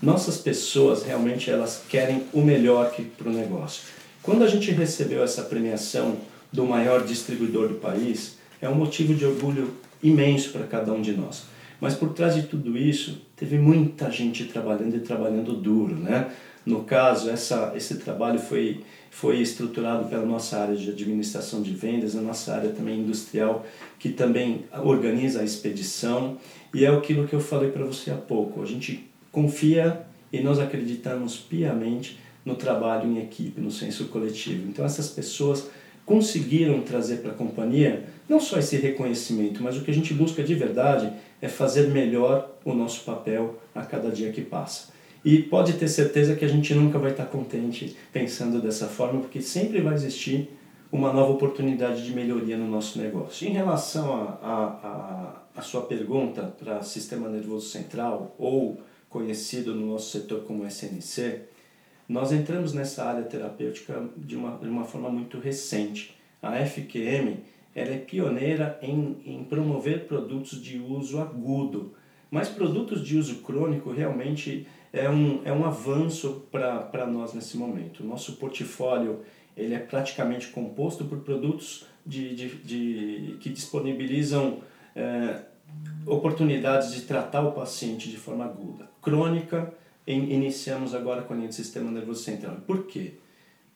Nossas 0.00 0.36
pessoas 0.38 1.02
realmente 1.02 1.50
elas 1.50 1.82
querem 1.88 2.22
o 2.32 2.40
melhor 2.40 2.94
para 3.16 3.28
o 3.28 3.32
negócio. 3.32 3.82
Quando 4.22 4.44
a 4.44 4.46
gente 4.46 4.70
recebeu 4.70 5.24
essa 5.24 5.42
premiação 5.42 6.16
do 6.52 6.64
maior 6.64 7.04
distribuidor 7.04 7.68
do 7.68 7.74
país, 7.74 8.38
é 8.60 8.68
um 8.68 8.74
motivo 8.74 9.14
de 9.14 9.24
orgulho 9.24 9.74
imenso 10.02 10.50
para 10.50 10.66
cada 10.66 10.92
um 10.92 11.02
de 11.02 11.12
nós. 11.12 11.44
Mas 11.80 11.94
por 11.94 12.12
trás 12.12 12.34
de 12.34 12.42
tudo 12.42 12.76
isso, 12.76 13.22
teve 13.36 13.58
muita 13.58 14.10
gente 14.10 14.44
trabalhando 14.46 14.96
e 14.96 15.00
trabalhando 15.00 15.54
duro, 15.54 15.94
né? 15.94 16.30
No 16.66 16.84
caso, 16.84 17.30
essa, 17.30 17.72
esse 17.76 17.96
trabalho 17.96 18.38
foi, 18.38 18.82
foi 19.10 19.40
estruturado 19.40 20.06
pela 20.06 20.26
nossa 20.26 20.58
área 20.58 20.76
de 20.76 20.90
administração 20.90 21.62
de 21.62 21.72
vendas, 21.72 22.14
a 22.14 22.20
nossa 22.20 22.54
área 22.54 22.70
também 22.70 23.00
industrial, 23.00 23.64
que 23.98 24.10
também 24.10 24.64
organiza 24.84 25.40
a 25.40 25.44
expedição, 25.44 26.36
e 26.74 26.84
é 26.84 26.88
aquilo 26.88 27.26
que 27.26 27.32
eu 27.32 27.40
falei 27.40 27.70
para 27.70 27.84
você 27.84 28.10
há 28.10 28.16
pouco. 28.16 28.60
A 28.60 28.66
gente 28.66 29.08
confia 29.32 30.02
e 30.32 30.40
nós 30.40 30.58
acreditamos 30.58 31.36
piamente 31.36 32.18
no 32.44 32.54
trabalho 32.54 33.08
em 33.08 33.18
equipe, 33.18 33.60
no 33.60 33.70
senso 33.70 34.06
coletivo. 34.06 34.68
Então, 34.68 34.84
essas 34.84 35.08
pessoas 35.08 35.70
conseguiram 36.08 36.80
trazer 36.80 37.18
para 37.18 37.32
a 37.32 37.34
companhia 37.34 38.04
não 38.26 38.40
só 38.40 38.58
esse 38.58 38.78
reconhecimento, 38.78 39.62
mas 39.62 39.76
o 39.76 39.82
que 39.82 39.90
a 39.90 39.94
gente 39.94 40.14
busca 40.14 40.42
de 40.42 40.54
verdade 40.54 41.12
é 41.40 41.48
fazer 41.48 41.88
melhor 41.88 42.50
o 42.64 42.72
nosso 42.72 43.04
papel 43.04 43.56
a 43.74 43.82
cada 43.82 44.10
dia 44.10 44.32
que 44.32 44.40
passa. 44.40 44.88
E 45.22 45.42
pode 45.42 45.74
ter 45.74 45.86
certeza 45.86 46.34
que 46.34 46.46
a 46.46 46.48
gente 46.48 46.74
nunca 46.74 46.98
vai 46.98 47.10
estar 47.10 47.26
contente 47.26 47.94
pensando 48.10 48.62
dessa 48.62 48.86
forma, 48.86 49.20
porque 49.20 49.42
sempre 49.42 49.82
vai 49.82 49.92
existir 49.92 50.48
uma 50.90 51.12
nova 51.12 51.32
oportunidade 51.32 52.02
de 52.02 52.14
melhoria 52.14 52.56
no 52.56 52.66
nosso 52.66 52.98
negócio. 52.98 53.46
Em 53.46 53.52
relação 53.52 54.14
a, 54.14 54.38
a, 54.42 54.64
a, 54.64 55.60
a 55.60 55.62
sua 55.62 55.82
pergunta 55.82 56.54
para 56.58 56.82
sistema 56.82 57.28
nervoso 57.28 57.68
central, 57.68 58.34
ou 58.38 58.80
conhecido 59.10 59.74
no 59.74 59.86
nosso 59.92 60.10
setor 60.10 60.44
como 60.44 60.66
SNC, 60.66 61.40
nós 62.08 62.32
entramos 62.32 62.72
nessa 62.72 63.04
área 63.04 63.22
terapêutica 63.22 64.08
de 64.16 64.34
uma, 64.34 64.56
de 64.58 64.68
uma 64.68 64.84
forma 64.84 65.10
muito 65.10 65.38
recente. 65.38 66.16
A 66.42 66.64
FQM 66.64 67.38
ela 67.74 67.94
é 67.94 67.98
pioneira 67.98 68.78
em, 68.82 69.16
em 69.24 69.44
promover 69.44 70.06
produtos 70.06 70.60
de 70.60 70.78
uso 70.78 71.20
agudo, 71.20 71.94
mas 72.30 72.48
produtos 72.48 73.04
de 73.04 73.16
uso 73.16 73.36
crônico 73.36 73.90
realmente 73.90 74.66
é 74.92 75.08
um, 75.08 75.42
é 75.44 75.52
um 75.52 75.64
avanço 75.64 76.46
para 76.50 77.06
nós 77.06 77.34
nesse 77.34 77.56
momento. 77.56 78.04
Nosso 78.04 78.36
portfólio 78.36 79.20
ele 79.56 79.74
é 79.74 79.78
praticamente 79.78 80.48
composto 80.48 81.04
por 81.04 81.18
produtos 81.18 81.86
de, 82.06 82.34
de, 82.34 82.48
de 82.56 83.36
que 83.40 83.50
disponibilizam 83.50 84.60
é, 84.94 85.42
oportunidades 86.06 86.92
de 86.92 87.02
tratar 87.02 87.42
o 87.42 87.52
paciente 87.52 88.08
de 88.08 88.16
forma 88.16 88.44
aguda. 88.44 88.88
Crônica, 89.02 89.72
iniciamos 90.14 90.94
agora 90.94 91.22
com 91.22 91.34
a 91.34 91.36
linha 91.36 91.48
de 91.48 91.54
sistema 91.54 91.90
nervoso 91.90 92.22
central. 92.22 92.56
Por 92.66 92.86
quê? 92.86 93.12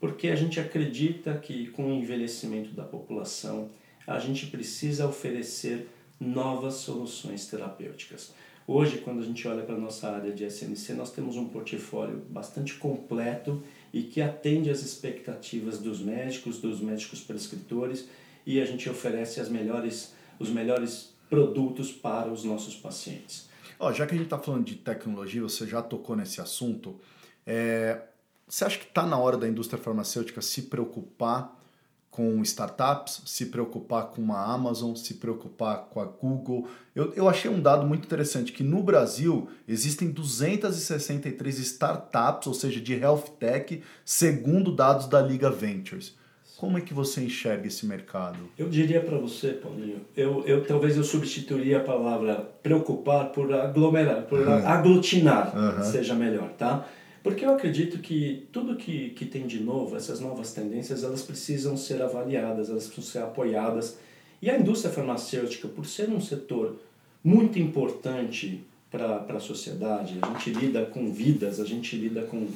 Porque 0.00 0.28
a 0.28 0.36
gente 0.36 0.58
acredita 0.58 1.36
que 1.36 1.68
com 1.68 1.86
o 1.86 1.94
envelhecimento 1.94 2.70
da 2.70 2.84
população, 2.84 3.68
a 4.06 4.18
gente 4.18 4.46
precisa 4.46 5.06
oferecer 5.06 5.88
novas 6.18 6.74
soluções 6.74 7.46
terapêuticas. 7.46 8.32
Hoje, 8.66 8.98
quando 8.98 9.20
a 9.20 9.24
gente 9.24 9.46
olha 9.46 9.62
para 9.62 9.74
a 9.74 9.78
nossa 9.78 10.08
área 10.08 10.32
de 10.32 10.44
SNC, 10.44 10.94
nós 10.94 11.10
temos 11.10 11.36
um 11.36 11.48
portfólio 11.48 12.22
bastante 12.30 12.74
completo 12.74 13.62
e 13.92 14.02
que 14.02 14.22
atende 14.22 14.70
às 14.70 14.82
expectativas 14.82 15.78
dos 15.78 16.00
médicos, 16.00 16.58
dos 16.58 16.80
médicos 16.80 17.20
prescritores 17.20 18.08
e 18.46 18.60
a 18.60 18.64
gente 18.64 18.88
oferece 18.88 19.40
as 19.40 19.48
melhores, 19.48 20.14
os 20.38 20.48
melhores 20.48 21.12
produtos 21.28 21.90
para 21.90 22.30
os 22.30 22.44
nossos 22.44 22.74
pacientes. 22.76 23.51
Oh, 23.84 23.92
já 23.92 24.06
que 24.06 24.14
a 24.14 24.16
gente 24.16 24.26
está 24.26 24.38
falando 24.38 24.64
de 24.64 24.76
tecnologia, 24.76 25.42
você 25.42 25.66
já 25.66 25.82
tocou 25.82 26.14
nesse 26.14 26.40
assunto, 26.40 27.00
é, 27.44 28.00
você 28.46 28.64
acha 28.64 28.78
que 28.78 28.84
está 28.84 29.04
na 29.04 29.18
hora 29.18 29.36
da 29.36 29.48
indústria 29.48 29.82
farmacêutica 29.82 30.40
se 30.40 30.62
preocupar 30.62 31.60
com 32.08 32.40
startups, 32.42 33.22
se 33.26 33.46
preocupar 33.46 34.04
com 34.10 34.22
uma 34.22 34.40
Amazon, 34.40 34.94
se 34.94 35.14
preocupar 35.14 35.86
com 35.90 35.98
a 35.98 36.04
Google. 36.04 36.68
Eu, 36.94 37.12
eu 37.14 37.28
achei 37.28 37.50
um 37.50 37.60
dado 37.60 37.84
muito 37.84 38.04
interessante 38.04 38.52
que 38.52 38.62
no 38.62 38.84
Brasil 38.84 39.48
existem 39.66 40.12
263 40.12 41.58
startups, 41.58 42.46
ou 42.46 42.54
seja, 42.54 42.80
de 42.80 42.94
health 42.94 43.30
tech, 43.40 43.82
segundo 44.04 44.70
dados 44.70 45.08
da 45.08 45.20
Liga 45.20 45.50
Ventures. 45.50 46.14
Como 46.62 46.78
é 46.78 46.81
que 46.81 46.95
você 46.95 47.21
enxerga 47.21 47.66
esse 47.66 47.85
mercado? 47.85 48.38
Eu 48.57 48.69
diria 48.69 49.00
para 49.00 49.19
você, 49.19 49.49
Paulinho, 49.49 50.00
eu, 50.16 50.45
eu 50.47 50.64
talvez 50.64 50.97
eu 50.97 51.02
substituiria 51.02 51.78
a 51.78 51.81
palavra 51.81 52.37
preocupar 52.62 53.31
por 53.31 53.52
aglomerar, 53.52 54.23
por 54.26 54.38
uhum. 54.38 54.64
aglutinar, 54.64 55.52
uhum. 55.59 55.83
seja 55.83 56.14
melhor, 56.14 56.50
tá? 56.50 56.88
Porque 57.21 57.45
eu 57.45 57.52
acredito 57.52 57.99
que 57.99 58.47
tudo 58.52 58.76
que, 58.76 59.11
que 59.11 59.26
tem 59.26 59.45
de 59.45 59.59
novo, 59.59 59.97
essas 59.97 60.21
novas 60.21 60.52
tendências, 60.52 61.02
elas 61.02 61.23
precisam 61.23 61.76
ser 61.76 62.00
avaliadas, 62.00 62.71
elas 62.71 62.87
precisam 62.87 63.11
ser 63.11 63.28
apoiadas. 63.28 63.99
E 64.40 64.49
a 64.49 64.57
indústria 64.57 64.95
farmacêutica, 64.95 65.66
por 65.66 65.85
ser 65.85 66.11
um 66.11 66.21
setor 66.21 66.76
muito 67.25 67.59
importante 67.59 68.62
para 68.88 69.16
a 69.28 69.40
sociedade, 69.40 70.16
a 70.23 70.28
gente 70.28 70.50
lida 70.50 70.87
com 70.87 71.12
vidas, 71.12 71.59
a 71.59 71.64
gente 71.64 71.96
lida 71.96 72.22
com, 72.22 72.46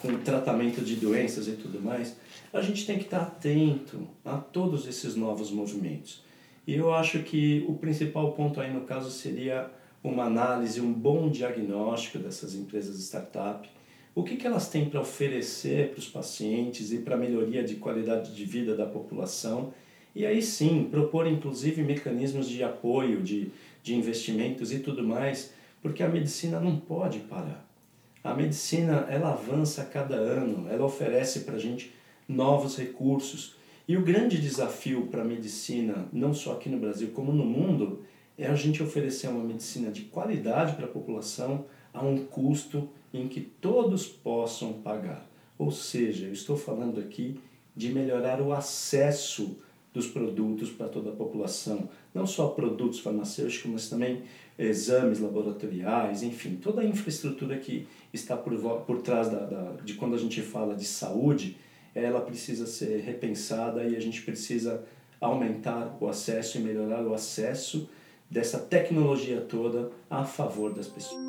com 0.00 0.18
tratamento 0.18 0.80
de 0.80 0.96
doenças 0.96 1.46
e 1.46 1.52
tudo 1.52 1.80
mais, 1.80 2.16
a 2.52 2.60
gente 2.60 2.84
tem 2.84 2.98
que 2.98 3.04
estar 3.04 3.22
atento 3.22 4.06
a 4.24 4.36
todos 4.36 4.86
esses 4.86 5.14
novos 5.14 5.50
movimentos. 5.50 6.22
E 6.66 6.74
eu 6.74 6.92
acho 6.92 7.22
que 7.22 7.64
o 7.66 7.74
principal 7.74 8.32
ponto 8.32 8.60
aí 8.60 8.72
no 8.72 8.82
caso 8.82 9.10
seria 9.10 9.70
uma 10.04 10.24
análise, 10.24 10.80
um 10.80 10.92
bom 10.92 11.30
diagnóstico 11.30 12.18
dessas 12.18 12.54
empresas 12.54 12.98
startup, 12.98 13.68
o 14.14 14.22
que, 14.22 14.36
que 14.36 14.46
elas 14.46 14.68
têm 14.68 14.88
para 14.88 15.00
oferecer 15.00 15.90
para 15.90 15.98
os 15.98 16.08
pacientes 16.08 16.92
e 16.92 16.98
para 16.98 17.14
a 17.14 17.18
melhoria 17.18 17.64
de 17.64 17.76
qualidade 17.76 18.34
de 18.34 18.44
vida 18.44 18.76
da 18.76 18.84
população. 18.84 19.72
E 20.14 20.26
aí 20.26 20.42
sim, 20.42 20.88
propor 20.90 21.26
inclusive 21.26 21.82
mecanismos 21.82 22.46
de 22.46 22.62
apoio, 22.62 23.22
de, 23.22 23.50
de 23.82 23.94
investimentos 23.94 24.70
e 24.72 24.80
tudo 24.80 25.02
mais, 25.02 25.54
porque 25.80 26.02
a 26.02 26.08
medicina 26.08 26.60
não 26.60 26.76
pode 26.76 27.20
parar. 27.20 27.66
A 28.22 28.34
medicina 28.34 29.06
ela 29.08 29.32
avança 29.32 29.82
a 29.82 29.86
cada 29.86 30.14
ano, 30.14 30.68
ela 30.68 30.84
oferece 30.84 31.40
para 31.40 31.54
a 31.54 31.58
gente 31.58 31.92
novos 32.32 32.76
recursos. 32.76 33.56
E 33.86 33.96
o 33.96 34.02
grande 34.02 34.40
desafio 34.40 35.08
para 35.08 35.22
a 35.22 35.24
medicina, 35.24 36.08
não 36.12 36.32
só 36.32 36.52
aqui 36.52 36.68
no 36.68 36.78
Brasil 36.78 37.10
como 37.14 37.32
no 37.32 37.44
mundo, 37.44 38.00
é 38.38 38.46
a 38.46 38.54
gente 38.54 38.82
oferecer 38.82 39.28
uma 39.28 39.44
medicina 39.44 39.90
de 39.90 40.02
qualidade 40.02 40.74
para 40.74 40.86
a 40.86 40.88
população 40.88 41.66
a 41.92 42.04
um 42.04 42.24
custo 42.24 42.88
em 43.12 43.28
que 43.28 43.40
todos 43.40 44.06
possam 44.06 44.72
pagar. 44.72 45.28
Ou 45.58 45.70
seja, 45.70 46.26
eu 46.26 46.32
estou 46.32 46.56
falando 46.56 46.98
aqui 46.98 47.38
de 47.76 47.92
melhorar 47.92 48.40
o 48.40 48.52
acesso 48.52 49.56
dos 49.92 50.06
produtos 50.06 50.70
para 50.70 50.88
toda 50.88 51.10
a 51.10 51.14
população, 51.14 51.88
não 52.14 52.26
só 52.26 52.48
produtos 52.48 53.00
farmacêuticos, 53.00 53.70
mas 53.70 53.88
também 53.88 54.22
exames 54.58 55.20
laboratoriais, 55.20 56.22
enfim, 56.22 56.56
toda 56.56 56.80
a 56.80 56.84
infraestrutura 56.84 57.58
que 57.58 57.86
está 58.12 58.36
por, 58.36 58.54
por 58.86 59.02
trás 59.02 59.28
da, 59.28 59.40
da, 59.40 59.72
de 59.84 59.94
quando 59.94 60.14
a 60.14 60.18
gente 60.18 60.40
fala 60.40 60.74
de 60.74 60.84
saúde, 60.84 61.56
ela 61.94 62.20
precisa 62.20 62.66
ser 62.66 63.00
repensada 63.00 63.84
e 63.84 63.96
a 63.96 64.00
gente 64.00 64.22
precisa 64.22 64.84
aumentar 65.20 65.96
o 66.00 66.08
acesso 66.08 66.58
e 66.58 66.60
melhorar 66.60 67.02
o 67.02 67.14
acesso 67.14 67.88
dessa 68.30 68.58
tecnologia 68.58 69.40
toda 69.40 69.90
a 70.10 70.24
favor 70.24 70.72
das 70.72 70.88
pessoas. 70.88 71.20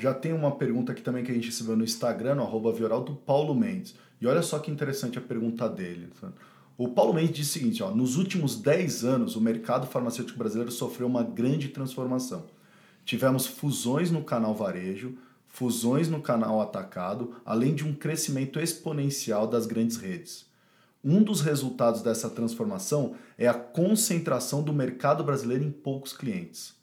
Já 0.00 0.14
tem 0.14 0.32
uma 0.32 0.52
pergunta 0.52 0.92
aqui 0.92 1.02
também 1.02 1.22
que 1.22 1.30
a 1.30 1.34
gente 1.34 1.48
recebeu 1.48 1.76
no 1.76 1.84
Instagram, 1.84 2.36
no 2.36 2.42
arroba 2.42 2.72
Vioral, 2.72 3.04
do 3.04 3.14
Paulo 3.14 3.54
Mendes. 3.54 3.94
E 4.18 4.26
olha 4.26 4.40
só 4.40 4.58
que 4.58 4.70
interessante 4.70 5.18
a 5.18 5.20
pergunta 5.20 5.68
dele. 5.68 6.08
O 6.78 6.88
Paulo 6.88 7.12
Mendes 7.12 7.34
diz 7.34 7.50
o 7.50 7.52
seguinte: 7.52 7.82
ó, 7.82 7.90
nos 7.90 8.16
últimos 8.16 8.56
10 8.56 9.04
anos, 9.04 9.36
o 9.36 9.40
mercado 9.42 9.86
farmacêutico 9.86 10.38
brasileiro 10.38 10.72
sofreu 10.72 11.06
uma 11.06 11.22
grande 11.22 11.68
transformação. 11.68 12.46
Tivemos 13.04 13.46
fusões 13.46 14.10
no 14.10 14.24
canal 14.24 14.54
varejo, 14.54 15.18
fusões 15.50 16.08
no 16.08 16.22
canal 16.22 16.60
atacado, 16.60 17.36
além 17.44 17.74
de 17.74 17.86
um 17.86 17.94
crescimento 17.94 18.58
exponencial 18.58 19.46
das 19.46 19.66
grandes 19.66 19.98
redes. 19.98 20.46
Um 21.04 21.22
dos 21.22 21.42
resultados 21.42 22.02
dessa 22.02 22.30
transformação 22.30 23.14
é 23.36 23.46
a 23.46 23.54
concentração 23.54 24.62
do 24.62 24.72
mercado 24.72 25.22
brasileiro 25.22 25.64
em 25.64 25.70
poucos 25.70 26.12
clientes 26.12 26.80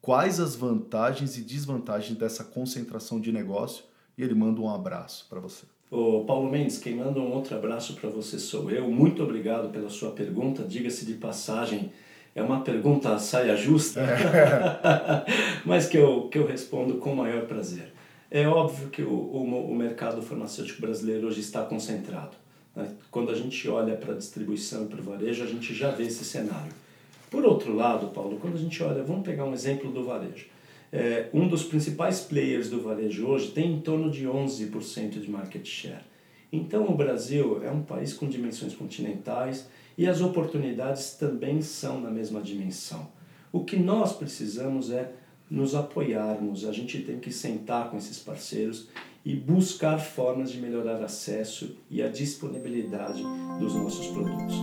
quais 0.00 0.40
as 0.40 0.56
vantagens 0.56 1.36
e 1.36 1.42
desvantagens 1.42 2.16
dessa 2.16 2.44
concentração 2.44 3.20
de 3.20 3.32
negócio 3.32 3.84
e 4.16 4.22
ele 4.22 4.34
manda 4.34 4.60
um 4.60 4.68
abraço 4.68 5.26
para 5.28 5.40
você. 5.40 5.66
Ô 5.90 6.24
Paulo 6.24 6.50
Mendes, 6.50 6.78
quem 6.78 6.96
manda 6.96 7.18
um 7.20 7.32
outro 7.32 7.56
abraço 7.56 7.94
para 7.94 8.10
você 8.10 8.38
sou 8.38 8.70
eu. 8.70 8.90
Muito 8.90 9.22
obrigado 9.22 9.70
pela 9.70 9.88
sua 9.88 10.10
pergunta. 10.10 10.62
Diga-se 10.62 11.06
de 11.06 11.14
passagem, 11.14 11.92
é 12.34 12.42
uma 12.42 12.60
pergunta 12.60 13.18
saia 13.18 13.56
justa, 13.56 14.00
é. 14.00 15.24
mas 15.64 15.86
que 15.86 15.96
eu, 15.96 16.28
que 16.28 16.38
eu 16.38 16.46
respondo 16.46 16.96
com 16.96 17.12
o 17.12 17.16
maior 17.16 17.46
prazer. 17.46 17.92
É 18.30 18.46
óbvio 18.46 18.88
que 18.90 19.02
o, 19.02 19.10
o, 19.10 19.70
o 19.70 19.74
mercado 19.74 20.20
farmacêutico 20.20 20.80
brasileiro 20.80 21.26
hoje 21.26 21.40
está 21.40 21.62
concentrado. 21.62 22.36
Né? 22.76 22.92
Quando 23.10 23.30
a 23.30 23.34
gente 23.34 23.68
olha 23.68 23.96
para 23.96 24.12
a 24.12 24.16
distribuição 24.16 24.84
e 24.84 24.88
para 24.88 25.00
o 25.00 25.02
varejo, 25.02 25.42
a 25.42 25.46
gente 25.46 25.74
já 25.74 25.90
vê 25.90 26.04
esse 26.04 26.24
cenário. 26.24 26.72
Por 27.30 27.44
outro 27.44 27.74
lado, 27.74 28.08
Paulo, 28.08 28.38
quando 28.38 28.54
a 28.54 28.58
gente 28.58 28.82
olha, 28.82 29.02
vamos 29.02 29.24
pegar 29.24 29.44
um 29.44 29.54
exemplo 29.54 29.90
do 29.90 30.04
varejo. 30.04 30.46
É, 30.90 31.28
um 31.34 31.46
dos 31.46 31.62
principais 31.62 32.20
players 32.20 32.70
do 32.70 32.80
varejo 32.80 33.26
hoje 33.26 33.50
tem 33.50 33.74
em 33.74 33.80
torno 33.80 34.10
de 34.10 34.26
11% 34.26 35.20
de 35.20 35.30
market 35.30 35.66
share. 35.66 36.04
Então, 36.50 36.88
o 36.88 36.94
Brasil 36.94 37.62
é 37.62 37.70
um 37.70 37.82
país 37.82 38.14
com 38.14 38.26
dimensões 38.26 38.74
continentais 38.74 39.68
e 39.98 40.06
as 40.06 40.20
oportunidades 40.22 41.12
também 41.14 41.60
são 41.60 42.00
na 42.00 42.10
mesma 42.10 42.40
dimensão. 42.40 43.08
O 43.52 43.64
que 43.64 43.76
nós 43.76 44.14
precisamos 44.14 44.90
é 44.90 45.12
nos 45.50 45.74
apoiarmos, 45.74 46.64
a 46.64 46.72
gente 46.72 47.00
tem 47.00 47.18
que 47.18 47.32
sentar 47.32 47.90
com 47.90 47.96
esses 47.96 48.18
parceiros 48.18 48.88
e 49.24 49.34
buscar 49.34 49.98
formas 49.98 50.50
de 50.50 50.58
melhorar 50.60 51.02
acesso 51.02 51.76
e 51.90 52.02
a 52.02 52.08
disponibilidade 52.08 53.22
dos 53.58 53.74
nossos 53.74 54.06
produtos. 54.08 54.54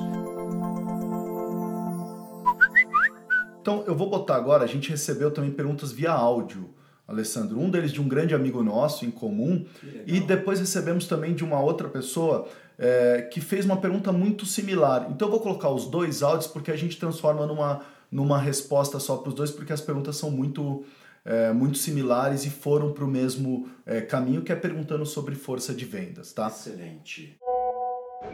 Então, 3.62 3.84
eu 3.88 3.96
vou 3.96 4.10
botar 4.10 4.36
agora, 4.36 4.64
a 4.64 4.68
gente 4.68 4.90
recebeu 4.90 5.32
também 5.32 5.52
perguntas 5.52 5.92
via 5.92 6.12
áudio 6.12 6.70
Alessandro. 7.08 7.60
Um 7.60 7.70
deles 7.70 7.92
de 7.92 8.02
um 8.02 8.08
grande 8.08 8.34
amigo 8.34 8.64
nosso 8.64 9.06
em 9.06 9.12
comum. 9.12 9.66
E 10.06 10.20
depois 10.20 10.60
recebemos 10.60 11.08
também 11.08 11.34
de 11.34 11.44
uma 11.44 11.60
outra 11.60 11.88
pessoa 11.88 12.48
é, 12.78 13.30
que 13.32 13.40
fez 13.40 13.66
uma 13.66 13.78
pergunta 13.78 14.12
muito 14.12 14.46
similar. 14.46 15.08
Então 15.12 15.28
eu 15.28 15.32
vou 15.32 15.40
colocar 15.40 15.70
os 15.70 15.86
dois 15.86 16.24
áudios 16.24 16.48
porque 16.48 16.72
a 16.72 16.76
gente 16.76 16.98
transforma 16.98 17.46
numa, 17.46 17.82
numa 18.12 18.40
resposta 18.40 19.00
só 19.00 19.18
para 19.18 19.30
os 19.30 19.36
dois, 19.36 19.52
porque 19.52 19.74
as 19.74 19.82
perguntas 19.82 20.16
são 20.16 20.32
muito, 20.32 20.84
é, 21.24 21.52
muito 21.52 21.78
similares 21.78 22.46
e 22.46 22.50
foram 22.50 22.92
para 22.92 23.04
o 23.04 23.08
mesmo 23.08 23.70
é, 23.86 24.02
caminho, 24.02 24.42
que 24.42 24.52
é 24.52 24.56
perguntando 24.56 25.06
sobre 25.06 25.36
força 25.36 25.74
de 25.74 25.86
vendas. 25.86 26.34
Tá? 26.34 26.48
Excelente. 26.48 27.38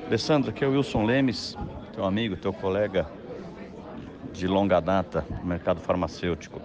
Alessandro, 0.05 0.49
aqui 0.49 0.63
é 0.63 0.67
o 0.67 0.71
Wilson 0.71 1.05
Lemes, 1.05 1.55
teu 1.93 2.05
amigo, 2.05 2.35
teu 2.35 2.53
colega 2.53 3.07
de 4.31 4.47
longa 4.47 4.79
data 4.79 5.25
no 5.29 5.45
mercado 5.45 5.81
farmacêutico. 5.81 6.61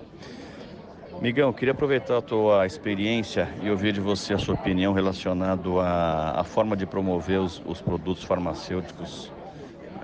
Miguel, 1.20 1.52
queria 1.54 1.72
aproveitar 1.72 2.18
a 2.18 2.22
tua 2.22 2.66
experiência 2.66 3.48
e 3.62 3.70
ouvir 3.70 3.92
de 3.92 4.00
você 4.00 4.34
a 4.34 4.38
sua 4.38 4.54
opinião 4.54 4.92
relacionado 4.92 5.80
à, 5.80 6.40
à 6.40 6.44
forma 6.44 6.76
de 6.76 6.84
promover 6.84 7.40
os, 7.40 7.62
os 7.64 7.80
produtos 7.80 8.22
farmacêuticos 8.22 9.32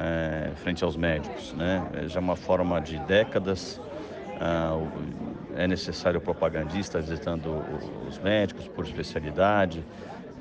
é, 0.03 0.51
frente 0.57 0.83
aos 0.83 0.97
médicos. 0.97 1.53
Né? 1.53 1.83
É 1.95 2.09
já 2.09 2.19
uma 2.19 2.37
forma 2.37 2.81
de 2.81 2.99
décadas. 3.01 3.81
Ah, 4.41 4.77
é 5.57 5.69
necessário 5.69 6.19
o 6.19 6.23
propagandista 6.23 7.01
visitando 7.01 7.63
os 8.09 8.19
médicos 8.19 8.67
por 8.67 8.85
especialidade, 8.85 9.85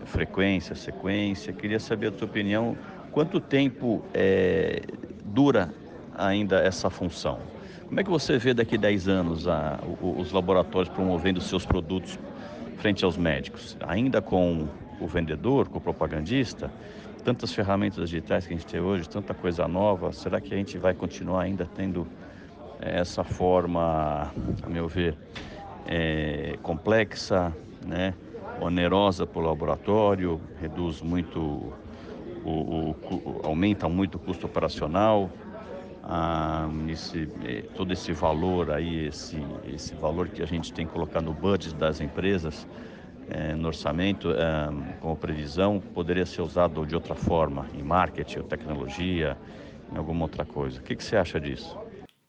frequência, 0.06 0.74
sequência. 0.74 1.54
Queria 1.54 1.80
saber 1.80 2.08
a 2.08 2.12
tua 2.12 2.28
opinião. 2.28 2.76
Quanto 3.12 3.40
tempo 3.40 4.04
é, 4.14 4.82
dura 5.26 5.70
ainda 6.18 6.60
essa 6.60 6.90
função? 6.90 7.40
Como 7.88 8.00
é 8.00 8.04
que 8.04 8.10
você 8.10 8.38
vê 8.38 8.54
daqui 8.54 8.76
a 8.76 8.80
10 8.80 9.08
anos 9.10 9.48
a, 9.48 9.78
os 10.02 10.32
laboratórios 10.32 10.92
promovendo 10.94 11.42
seus 11.42 11.66
produtos 11.66 12.18
frente 12.78 13.04
aos 13.04 13.18
médicos? 13.18 13.78
Ainda 13.82 14.22
com 14.22 14.66
o 15.00 15.08
vendedor, 15.08 15.68
com 15.68 15.78
o 15.78 15.82
propagandista? 15.82 16.72
Tantas 17.24 17.54
ferramentas 17.54 18.10
digitais 18.10 18.48
que 18.48 18.54
a 18.54 18.58
gente 18.58 18.66
tem 18.66 18.80
hoje, 18.80 19.08
tanta 19.08 19.34
coisa 19.34 19.68
nova, 19.68 20.12
será 20.12 20.42
que 20.42 20.54
a 20.54 20.58
gente 20.58 20.78
vai 20.78 20.94
continuar 20.94 21.44
ainda 21.44 21.68
tendo 21.76 22.08
eh, 22.82 23.00
essa 23.00 23.24
forma, 23.24 24.32
a 24.64 24.70
meu 24.70 24.88
ver, 24.88 25.16
é, 25.88 26.58
complexa, 26.64 27.52
né? 27.86 28.14
onerosa 28.60 29.26
para 29.26 29.42
o 29.42 29.46
laboratório, 29.46 30.40
reduz 30.60 31.02
muito, 31.02 31.40
o, 32.44 32.50
o, 32.50 33.42
aumenta 33.44 33.88
muito 33.88 34.16
o 34.16 34.20
custo 34.20 34.46
operacional? 34.46 35.30
ah, 36.04 36.68
esse, 36.90 37.30
eh, 37.44 37.64
todo 37.76 37.94
esse 37.94 38.12
valor 38.12 38.72
aí, 38.72 39.08
esse, 39.08 39.38
esse 39.74 39.94
valor 39.96 40.28
que 40.30 40.42
a 40.42 40.46
gente 40.46 40.74
tem 40.74 40.86
que 40.86 40.92
colocar 40.92 41.22
no 41.22 41.34
budget 41.34 41.76
das 41.76 42.02
empresas, 42.02 42.68
eh, 43.34 43.56
no 43.56 43.68
orçamento, 43.68 44.32
eh, 44.32 44.98
como 45.00 45.16
previsão, 45.16 45.80
poderia 45.80 46.26
ser 46.26 46.42
usado 46.42 46.86
de 46.86 46.94
outra 46.94 47.16
forma, 47.16 47.66
em 47.74 47.82
marketing, 47.82 48.40
ou 48.40 48.44
tecnologia, 48.44 49.38
em 49.92 49.98
alguma 49.98 50.24
outra 50.26 50.46
coisa. 50.46 50.80
O 50.80 50.84
que, 50.84 50.96
que 50.96 51.04
você 51.04 51.16
acha 51.16 51.40
disso? 51.40 51.80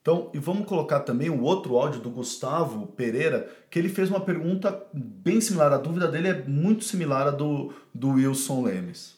Então, 0.01 0.31
e 0.33 0.39
vamos 0.39 0.67
colocar 0.67 1.01
também 1.01 1.29
o 1.29 1.43
outro 1.43 1.77
áudio 1.77 2.01
do 2.01 2.11
Gustavo 2.11 2.87
Pereira, 2.89 3.49
que 3.69 3.79
ele 3.79 3.89
fez 3.89 4.11
uma 4.11 4.21
pergunta 4.21 4.85
bem 4.93 5.41
similar. 5.41 5.73
A 5.73 5.77
dúvida 5.77 6.09
dele 6.09 6.29
é 6.29 6.43
muito 6.43 6.85
similar 6.85 7.27
à 7.29 7.31
do, 7.31 7.73
do 7.95 8.11
Wilson 8.11 8.63
Lemes. 8.63 9.17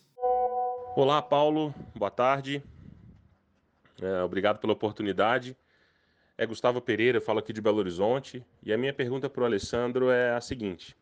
Olá, 0.97 1.20
Paulo. 1.20 1.75
Boa 1.94 2.11
tarde. 2.11 2.62
É, 4.01 4.23
obrigado 4.23 4.59
pela 4.59 4.73
oportunidade. 4.73 5.57
É 6.37 6.44
Gustavo 6.44 6.81
Pereira, 6.81 7.20
falo 7.20 7.38
aqui 7.38 7.53
de 7.53 7.61
Belo 7.61 7.79
Horizonte. 7.79 8.44
E 8.62 8.73
a 8.73 8.77
minha 8.79 8.92
pergunta 8.92 9.31
para 9.31 9.42
o 9.42 9.47
Alessandro 9.47 10.11
é 10.11 10.35
a 10.35 10.40
seguinte: 10.40 10.97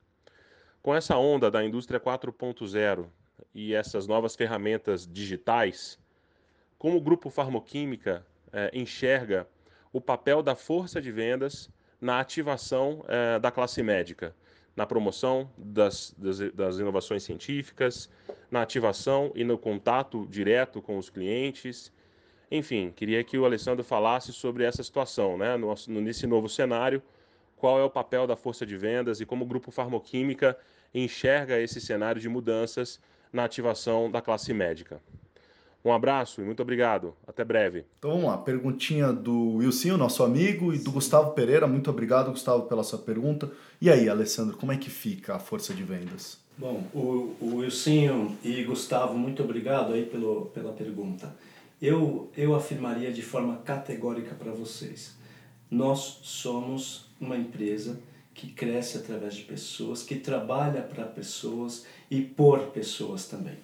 com 0.83 0.95
essa 0.95 1.17
onda 1.17 1.51
da 1.51 1.65
indústria 1.65 2.01
4.0 2.01 3.07
e 3.55 3.75
essas 3.75 4.07
novas 4.07 4.35
ferramentas 4.35 5.07
digitais, 5.07 5.99
como 6.79 6.97
o 6.97 7.01
grupo 7.01 7.31
Farmoquímica 7.31 8.27
é, 8.53 8.71
enxerga 8.75 9.47
o 9.93 10.01
papel 10.01 10.43
da 10.43 10.57
força 10.57 11.01
de 11.01 11.13
vendas 11.13 11.71
na 12.01 12.19
ativação 12.19 13.05
é, 13.07 13.39
da 13.39 13.51
classe 13.51 13.83
médica, 13.83 14.35
na 14.75 14.87
promoção 14.87 15.51
das, 15.57 16.15
das, 16.19 16.39
das, 16.53 16.79
inovações 16.79 17.23
científicas, 17.23 18.11
na 18.51 18.63
ativação 18.63 19.31
e 19.35 19.45
no 19.45 19.57
contato 19.57 20.27
direto 20.27 20.83
com 20.83 20.99
os 20.99 21.09
clientes 21.09 21.93
enfim, 22.55 22.93
queria 22.95 23.25
que 23.25 23.39
o 23.39 23.47
Alessandro 23.47 23.83
falasse 23.83 24.31
sobre 24.31 24.63
essa 24.63 24.83
situação, 24.83 25.39
né? 25.39 25.57
No, 25.57 25.75
nesse 26.03 26.27
novo 26.27 26.51
cenário, 26.51 27.03
qual 27.63 27.79
é 27.79 27.85
o 27.85 27.89
papel 27.89 28.27
da 28.27 28.35
força 28.35 28.67
de 28.67 28.77
vendas 28.77 29.21
e 29.21 29.25
como 29.25 29.45
o 29.45 29.47
Grupo 29.47 29.71
Farmoquímica 29.71 30.59
enxerga 30.93 31.61
esse 31.61 31.81
cenário 31.81 32.21
de 32.21 32.29
mudanças 32.29 32.99
na 33.33 33.45
ativação 33.45 34.11
da 34.11 34.21
classe 34.21 34.53
médica. 34.53 35.01
Um 35.85 35.93
abraço 35.93 36.41
e 36.41 36.45
muito 36.45 36.61
obrigado. 36.61 37.15
Até 37.25 37.45
breve. 37.45 37.85
Então 38.01 38.11
vamos 38.11 38.27
lá, 38.27 38.37
perguntinha 38.37 39.13
do 39.13 39.59
Wilson, 39.59 39.97
nosso 39.97 40.25
amigo, 40.25 40.75
e 40.75 40.79
do 40.79 40.91
Gustavo 40.91 41.35
Pereira. 41.35 41.69
Muito 41.69 41.89
obrigado, 41.89 42.33
Gustavo, 42.33 42.65
pela 42.65 42.83
sua 42.83 42.99
pergunta. 42.99 43.49
E 43.81 43.89
aí, 43.89 44.09
Alessandro, 44.09 44.57
como 44.57 44.73
é 44.73 44.77
que 44.77 44.91
fica 44.91 45.37
a 45.37 45.39
força 45.39 45.73
de 45.73 45.85
vendas? 45.85 46.41
Bom, 46.59 46.83
o, 46.93 47.37
o 47.41 47.57
Wilson 47.59 48.35
e 48.43 48.65
Gustavo, 48.65 49.17
muito 49.17 49.41
obrigado 49.41 49.93
aí 49.93 50.05
pelo, 50.05 50.47
pela 50.47 50.73
pergunta. 50.73 51.33
Eu, 51.81 52.29
eu 52.37 52.57
afirmaria 52.57 53.13
de 53.13 53.23
forma 53.23 53.59
categórica 53.59 54.35
para 54.35 54.51
vocês: 54.51 55.22
nós 55.73 56.19
somos 56.23 57.07
uma 57.19 57.35
empresa 57.35 57.99
que 58.35 58.49
cresce 58.49 58.99
através 58.99 59.35
de 59.35 59.43
pessoas, 59.45 60.03
que 60.03 60.17
trabalha 60.17 60.83
para 60.83 61.05
pessoas 61.05 61.87
e 62.11 62.21
por 62.21 62.67
pessoas 62.67 63.27
também. 63.27 63.57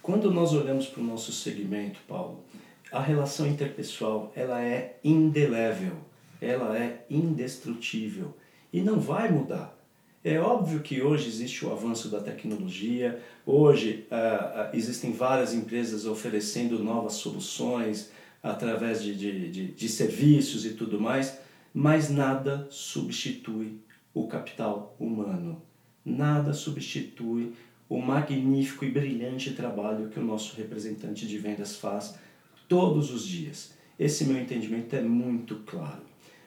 Quando 0.00 0.30
nós 0.30 0.52
olhamos 0.52 0.86
para 0.86 1.00
o 1.00 1.04
nosso 1.04 1.32
segmento, 1.32 1.98
Paulo, 2.06 2.44
a 2.92 3.00
relação 3.00 3.48
interpessoal 3.48 4.32
ela 4.36 4.62
é 4.62 4.96
indelével, 5.02 5.94
ela 6.40 6.78
é 6.78 7.04
indestrutível 7.10 8.32
e 8.72 8.80
não 8.80 9.00
vai 9.00 9.28
mudar. 9.28 9.76
É 10.22 10.38
óbvio 10.38 10.80
que 10.80 11.02
hoje 11.02 11.28
existe 11.28 11.66
o 11.66 11.72
avanço 11.72 12.08
da 12.08 12.20
tecnologia, 12.20 13.20
hoje 13.44 14.06
uh, 14.08 14.14
uh, 14.14 14.76
existem 14.76 15.12
várias 15.12 15.52
empresas 15.52 16.06
oferecendo 16.06 16.78
novas 16.78 17.14
soluções 17.14 18.12
através 18.40 19.02
de, 19.02 19.16
de, 19.16 19.50
de, 19.50 19.66
de 19.72 19.88
serviços 19.88 20.64
e 20.64 20.74
tudo 20.74 21.00
mais, 21.00 21.44
mas 21.78 22.08
nada 22.08 22.66
substitui 22.70 23.78
o 24.14 24.26
capital 24.26 24.96
humano. 24.98 25.60
Nada 26.02 26.54
substitui 26.54 27.52
o 27.86 28.00
magnífico 28.00 28.86
e 28.86 28.90
brilhante 28.90 29.52
trabalho 29.52 30.08
que 30.08 30.18
o 30.18 30.24
nosso 30.24 30.56
representante 30.56 31.28
de 31.28 31.36
vendas 31.36 31.76
faz 31.76 32.14
todos 32.66 33.12
os 33.12 33.26
dias. 33.26 33.74
Esse 33.98 34.24
meu 34.24 34.40
entendimento 34.40 34.96
é 34.96 35.02
muito 35.02 35.56
claro. 35.66 36.00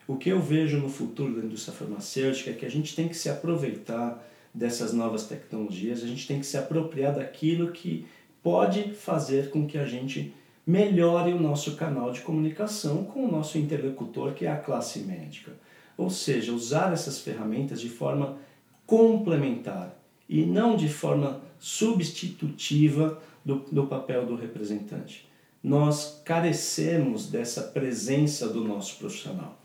O 0.08 0.18
que 0.18 0.30
eu 0.30 0.42
vejo 0.42 0.80
no 0.80 0.90
futuro 0.90 1.40
da 1.40 1.46
indústria 1.46 1.78
farmacêutica 1.78 2.50
é 2.50 2.54
que 2.54 2.66
a 2.66 2.72
gente 2.72 2.96
tem 2.96 3.08
que 3.08 3.16
se 3.16 3.30
aproveitar 3.30 4.28
dessas 4.52 4.94
novas 4.94 5.28
tecnologias, 5.28 6.04
a 6.04 6.08
gente 6.08 6.26
tem 6.28 6.40
que 6.40 6.46
se 6.48 6.58
apropriar 6.58 7.14
daquilo 7.14 7.72
que 7.72 8.08
pode 8.42 8.94
fazer 8.96 9.52
com 9.52 9.68
que 9.68 9.78
a 9.78 9.86
gente 9.86 10.34
melhore 10.70 11.34
o 11.34 11.40
nosso 11.40 11.76
canal 11.76 12.12
de 12.12 12.22
comunicação 12.22 13.04
com 13.04 13.26
o 13.26 13.32
nosso 13.32 13.58
interlocutor, 13.58 14.34
que 14.34 14.46
é 14.46 14.52
a 14.52 14.56
classe 14.56 15.00
médica. 15.00 15.52
Ou 15.98 16.12
seja, 16.12 16.54
usar 16.54 16.94
essas 16.94 17.20
ferramentas 17.20 17.82
de 17.82 17.90
forma 17.90 18.38
complementar 18.86 19.98
e 20.30 20.46
não 20.46 20.76
de 20.76 20.88
forma 20.88 21.42
substitutiva 21.58 23.20
do, 23.44 23.66
do 23.72 23.88
papel 23.88 24.28
do 24.28 24.36
representante. 24.36 25.28
Nós 25.64 26.22
carecemos 26.24 27.32
dessa 27.32 27.64
presença 27.64 28.48
do 28.48 28.64
nosso 28.64 28.98
profissional. 28.98 29.60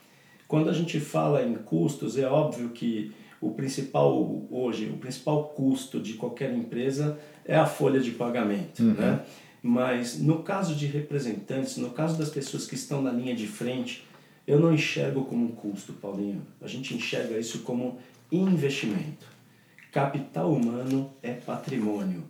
Quando 0.48 0.70
a 0.70 0.72
gente 0.72 0.98
fala 1.00 1.42
em 1.42 1.54
custos, 1.54 2.16
é 2.16 2.26
óbvio 2.26 2.70
que 2.70 3.12
o 3.42 3.50
principal 3.50 4.42
hoje, 4.50 4.86
o 4.86 4.96
principal 4.96 5.48
custo 5.50 6.00
de 6.00 6.14
qualquer 6.14 6.54
empresa 6.54 7.18
é 7.44 7.54
a 7.54 7.66
folha 7.66 8.00
de 8.00 8.12
pagamento, 8.12 8.82
uhum. 8.82 8.94
né? 8.94 9.20
Mas 9.66 10.18
no 10.18 10.42
caso 10.42 10.74
de 10.74 10.84
representantes, 10.84 11.78
no 11.78 11.88
caso 11.88 12.18
das 12.18 12.28
pessoas 12.28 12.66
que 12.66 12.74
estão 12.74 13.00
na 13.00 13.10
linha 13.10 13.34
de 13.34 13.46
frente, 13.46 14.06
eu 14.46 14.60
não 14.60 14.74
enxergo 14.74 15.24
como 15.24 15.42
um 15.42 15.52
custo, 15.52 15.94
Paulinho. 15.94 16.46
A 16.60 16.68
gente 16.68 16.94
enxerga 16.94 17.38
isso 17.38 17.60
como 17.60 17.98
investimento. 18.30 19.26
Capital 19.90 20.52
humano 20.52 21.10
é 21.22 21.32
patrimônio 21.32 22.24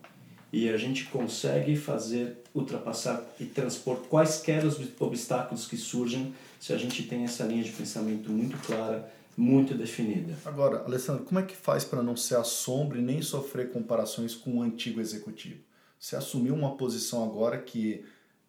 e 0.52 0.68
a 0.68 0.76
gente 0.76 1.06
consegue 1.06 1.74
fazer 1.74 2.36
ultrapassar 2.54 3.20
e 3.40 3.44
transpor 3.46 3.96
quaisquer 4.08 4.64
os 4.64 4.78
obstáculos 5.00 5.66
que 5.66 5.76
surgem 5.76 6.32
se 6.60 6.72
a 6.72 6.78
gente 6.78 7.02
tem 7.02 7.24
essa 7.24 7.42
linha 7.42 7.64
de 7.64 7.72
pensamento 7.72 8.30
muito 8.30 8.56
clara, 8.64 9.12
muito 9.36 9.74
definida. 9.74 10.38
Agora, 10.44 10.84
Alessandro, 10.84 11.24
como 11.24 11.40
é 11.40 11.42
que 11.42 11.56
faz 11.56 11.84
para 11.84 12.00
não 12.00 12.16
ser 12.16 12.36
assombro 12.36 12.96
e 12.96 13.02
nem 13.02 13.20
sofrer 13.22 13.72
comparações 13.72 14.36
com 14.36 14.58
o 14.58 14.62
antigo 14.62 15.00
executivo? 15.00 15.73
Você 16.04 16.16
assumiu 16.16 16.54
uma 16.54 16.76
posição 16.76 17.24
agora 17.24 17.56
que 17.56 18.04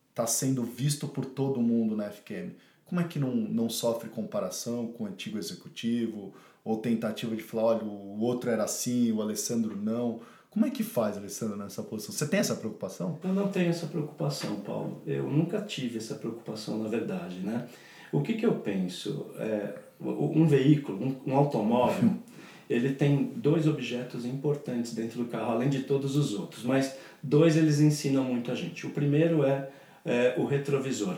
está 0.10 0.28
sendo 0.28 0.62
visto 0.62 1.08
por 1.08 1.24
todo 1.24 1.62
mundo 1.62 1.96
na 1.96 2.10
FQM. 2.10 2.54
Como 2.84 3.00
é 3.00 3.06
que 3.06 3.18
não, 3.18 3.34
não 3.34 3.70
sofre 3.70 4.10
comparação 4.10 4.88
com 4.88 5.06
o 5.06 5.08
antigo 5.08 5.38
executivo 5.38 6.34
ou 6.65 6.80
tentativa 6.80 7.34
de 7.34 7.41
falar, 7.41 7.63
olha, 7.63 7.86
o 7.86 8.20
outro 8.20 8.50
era 8.50 8.65
assim, 8.65 9.10
o 9.13 9.22
Alessandro 9.22 9.74
não? 9.74 10.20
Como 10.50 10.65
é 10.65 10.70
que 10.70 10.84
faz, 10.84 11.15
Alessandro, 11.15 11.56
nessa 11.56 11.82
posição? 11.82 12.13
Você 12.13 12.28
tem 12.28 12.41
essa 12.41 12.56
preocupação? 12.56 13.18
Eu 13.24 13.32
não 13.32 13.48
tenho 13.48 13.70
essa 13.70 13.88
preocupação, 13.88 14.60
Paulo. 14.60 15.02
Eu 15.08 15.24
nunca 15.24 15.62
tive 15.62 15.98
essa 15.98 16.15
preocupação, 16.15 16.84
na 16.84 16.89
verdade, 16.89 17.39
né? 17.39 17.70
O 18.12 18.22
que, 18.22 18.34
que 18.34 18.46
eu 18.46 18.56
penso? 18.56 19.28
É, 19.38 19.80
um 20.02 20.46
veículo, 20.46 21.02
um, 21.02 21.32
um 21.32 21.38
automóvel, 21.38 22.15
ele 22.69 22.93
tem 22.93 23.32
dois 23.36 23.67
objetos 23.67 24.25
importantes 24.25 24.93
dentro 24.93 25.23
do 25.23 25.30
carro, 25.30 25.51
além 25.51 25.69
de 25.69 25.84
todos 25.84 26.15
os 26.15 26.34
outros, 26.34 26.63
mas 26.63 26.97
dois 27.21 27.56
eles 27.56 27.80
ensinam 27.80 28.23
muito 28.23 28.51
a 28.51 28.56
gente. 28.56 28.88
O 28.88 28.89
primeiro 28.89 29.43
é, 29.43 29.69
é 30.04 30.36
o 30.38 30.45
retrovisor, 30.45 31.15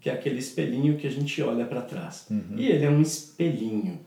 que 0.00 0.08
é 0.08 0.12
aquele 0.12 0.38
espelhinho 0.38 0.96
que 0.96 1.06
a 1.06 1.10
gente 1.10 1.40
olha 1.42 1.64
para 1.64 1.82
trás. 1.82 2.26
Uhum. 2.30 2.56
E 2.56 2.68
ele 2.68 2.84
é 2.84 2.90
um 2.90 3.02
espelhinho. 3.02 4.00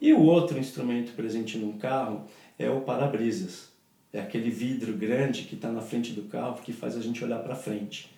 E 0.00 0.12
o 0.12 0.20
outro 0.20 0.58
instrumento 0.58 1.12
presente 1.12 1.56
num 1.56 1.78
carro 1.78 2.24
é 2.58 2.68
o 2.68 2.80
para-brisas. 2.80 3.70
É 4.12 4.20
aquele 4.20 4.50
vidro 4.50 4.92
grande 4.94 5.42
que 5.42 5.54
está 5.54 5.70
na 5.70 5.80
frente 5.80 6.12
do 6.12 6.22
carro 6.22 6.60
que 6.62 6.72
faz 6.72 6.96
a 6.96 7.00
gente 7.00 7.24
olhar 7.24 7.38
para 7.38 7.54
frente. 7.54 8.10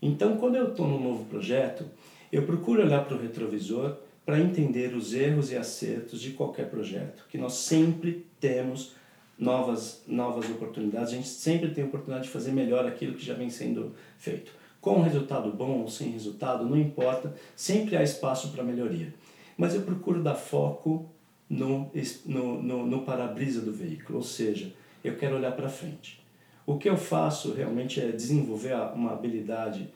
Então, 0.00 0.36
quando 0.36 0.56
eu 0.56 0.68
estou 0.68 0.88
num 0.88 1.02
novo 1.02 1.24
projeto, 1.26 1.84
eu 2.32 2.42
procuro 2.44 2.82
olhar 2.82 3.04
para 3.04 3.16
o 3.16 3.20
retrovisor 3.20 3.96
para 4.28 4.38
entender 4.38 4.94
os 4.94 5.14
erros 5.14 5.50
e 5.50 5.56
acertos 5.56 6.20
de 6.20 6.32
qualquer 6.32 6.68
projeto, 6.68 7.24
que 7.30 7.38
nós 7.38 7.54
sempre 7.54 8.26
temos 8.38 8.92
novas, 9.38 10.02
novas 10.06 10.44
oportunidades, 10.50 11.14
a 11.14 11.16
gente 11.16 11.28
sempre 11.28 11.70
tem 11.70 11.82
a 11.82 11.86
oportunidade 11.86 12.26
de 12.26 12.30
fazer 12.30 12.52
melhor 12.52 12.86
aquilo 12.86 13.14
que 13.14 13.24
já 13.24 13.32
vem 13.32 13.48
sendo 13.48 13.94
feito. 14.18 14.52
Com 14.82 15.00
resultado 15.00 15.50
bom 15.50 15.80
ou 15.80 15.88
sem 15.88 16.10
resultado, 16.10 16.66
não 16.66 16.76
importa, 16.76 17.34
sempre 17.56 17.96
há 17.96 18.02
espaço 18.02 18.52
para 18.52 18.62
melhoria. 18.62 19.14
Mas 19.56 19.74
eu 19.74 19.80
procuro 19.80 20.22
dar 20.22 20.34
foco 20.34 21.10
no, 21.48 21.90
no, 22.26 22.62
no, 22.62 22.86
no 22.86 23.02
para-brisa 23.06 23.62
do 23.62 23.72
veículo, 23.72 24.18
ou 24.18 24.24
seja, 24.24 24.74
eu 25.02 25.16
quero 25.16 25.36
olhar 25.36 25.52
para 25.52 25.70
frente. 25.70 26.22
O 26.66 26.76
que 26.76 26.90
eu 26.90 26.98
faço 26.98 27.54
realmente 27.54 27.98
é 27.98 28.12
desenvolver 28.12 28.74
uma 28.94 29.12
habilidade 29.12 29.88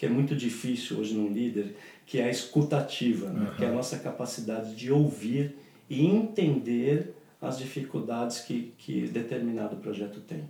que 0.00 0.06
é 0.06 0.08
muito 0.08 0.34
difícil 0.34 0.98
hoje 0.98 1.12
num 1.12 1.30
líder, 1.30 1.76
que 2.10 2.18
é 2.18 2.24
a 2.24 2.28
escutativa, 2.28 3.30
né? 3.30 3.50
uhum. 3.50 3.54
que 3.54 3.64
é 3.64 3.68
a 3.68 3.72
nossa 3.72 3.96
capacidade 3.96 4.74
de 4.74 4.90
ouvir 4.90 5.54
e 5.88 6.04
entender 6.04 7.14
as 7.40 7.56
dificuldades 7.56 8.40
que, 8.40 8.74
que 8.76 9.06
determinado 9.06 9.76
projeto 9.76 10.18
tem. 10.18 10.42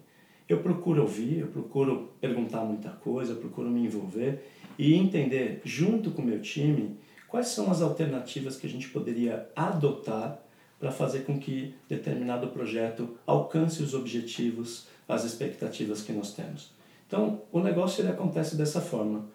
Eu 0.48 0.60
procuro 0.62 1.02
ouvir, 1.02 1.40
eu 1.40 1.48
procuro 1.48 2.12
perguntar 2.18 2.64
muita 2.64 2.88
coisa, 2.88 3.32
eu 3.32 3.36
procuro 3.36 3.68
me 3.68 3.84
envolver 3.84 4.42
e 4.78 4.94
entender, 4.94 5.60
junto 5.62 6.12
com 6.12 6.22
o 6.22 6.24
meu 6.24 6.40
time, 6.40 6.96
quais 7.28 7.48
são 7.48 7.70
as 7.70 7.82
alternativas 7.82 8.56
que 8.56 8.66
a 8.66 8.70
gente 8.70 8.88
poderia 8.88 9.46
adotar 9.54 10.40
para 10.78 10.90
fazer 10.90 11.26
com 11.26 11.38
que 11.38 11.74
determinado 11.86 12.46
projeto 12.46 13.18
alcance 13.26 13.82
os 13.82 13.92
objetivos, 13.92 14.86
as 15.06 15.24
expectativas 15.26 16.00
que 16.00 16.12
nós 16.12 16.32
temos. 16.32 16.70
Então, 17.06 17.42
o 17.52 17.60
negócio 17.60 18.00
ele 18.00 18.08
acontece 18.08 18.56
dessa 18.56 18.80
forma 18.80 19.28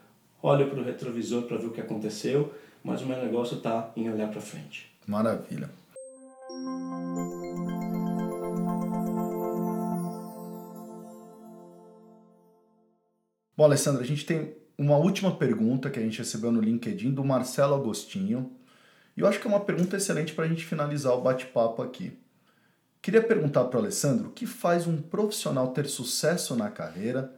olho 0.45 0.69
para 0.69 0.79
o 0.79 0.84
retrovisor 0.84 1.43
para 1.43 1.58
ver 1.58 1.67
o 1.67 1.71
que 1.71 1.81
aconteceu, 1.81 2.53
mas 2.84 3.01
o 3.01 3.05
meu 3.05 3.17
negócio 3.17 3.58
está 3.58 3.91
em 3.95 4.10
olhar 4.12 4.29
para 4.29 4.39
frente. 4.39 4.95
Maravilha. 5.08 5.69
Bom, 13.58 13.63
Alessandra, 13.63 14.03
a 14.03 14.05
gente 14.05 14.25
tem 14.25 14.53
uma 14.77 14.97
última 14.97 15.36
pergunta 15.36 15.89
que 15.89 15.97
a 15.97 16.03
gente 16.03 16.19
recebeu 16.19 16.51
no 16.51 16.62
LinkedIn 16.62 17.12
do 17.12 17.23
Marcelo 17.23 17.73
Agostinho. 17.73 18.51
E 19.17 19.21
eu 19.21 19.27
acho 19.27 19.39
que 19.39 19.47
é 19.47 19.49
uma 19.49 19.62
pergunta 19.62 19.95
excelente 19.95 20.34
para 20.34 20.45
a 20.45 20.47
gente 20.47 20.65
finalizar 20.65 21.13
o 21.13 21.21
bate-papo 21.21 21.81
aqui. 21.81 22.19
Queria 23.01 23.21
perguntar 23.21 23.63
para 23.65 23.77
o 23.77 23.79
Alessandro 23.79 24.27
o 24.27 24.31
que 24.31 24.45
faz 24.45 24.86
um 24.86 25.01
profissional 25.01 25.69
ter 25.69 25.88
sucesso 25.88 26.55
na 26.55 26.69
carreira 26.69 27.34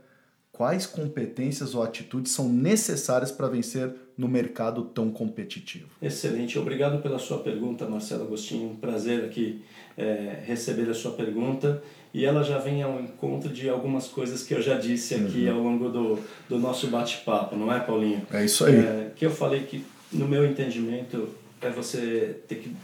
quais 0.58 0.88
competências 0.88 1.76
ou 1.76 1.84
atitudes 1.84 2.32
são 2.32 2.50
necessárias 2.50 3.32
para 3.32 3.48
vencer 3.48 3.94
no 4.18 4.28
mercado 4.28 4.86
tão 4.86 5.12
competitivo? 5.12 5.88
Excelente, 6.02 6.58
obrigado 6.58 7.00
pela 7.00 7.20
sua 7.20 7.38
pergunta, 7.38 7.88
Marcelo 7.88 8.24
Agostinho. 8.24 8.72
Um 8.72 8.76
prazer 8.76 9.24
aqui 9.24 9.64
é, 9.96 10.40
receber 10.48 10.90
a 10.90 10.96
sua 10.96 11.12
pergunta 11.12 11.84
e 12.12 12.26
ela 12.26 12.42
já 12.42 12.58
vem 12.58 12.82
ao 12.82 13.00
encontro 13.00 13.54
de 13.54 13.70
algumas 13.70 14.08
coisas 14.08 14.42
que 14.42 14.56
eu 14.56 14.62
já 14.62 14.80
disse 14.80 15.14
aqui 15.14 15.48
uhum. 15.48 15.56
ao 15.56 15.62
longo 15.62 15.90
do, 15.90 16.20
do 16.50 16.58
nosso 16.58 16.88
bate-papo, 16.88 17.56
não 17.56 17.72
é, 17.72 17.80
Paulinho? 17.80 18.26
É 18.32 18.44
isso 18.44 18.66
aí. 18.66 18.78
É, 18.78 19.12
que 19.16 19.24
eu 19.24 19.32
falei 19.32 19.62
que, 19.62 19.86
no 20.12 20.28
meu 20.28 20.44
entendimento, 20.44 21.30
é 21.62 21.70
você 21.70 22.42
ter 22.48 22.56
que 22.56 22.76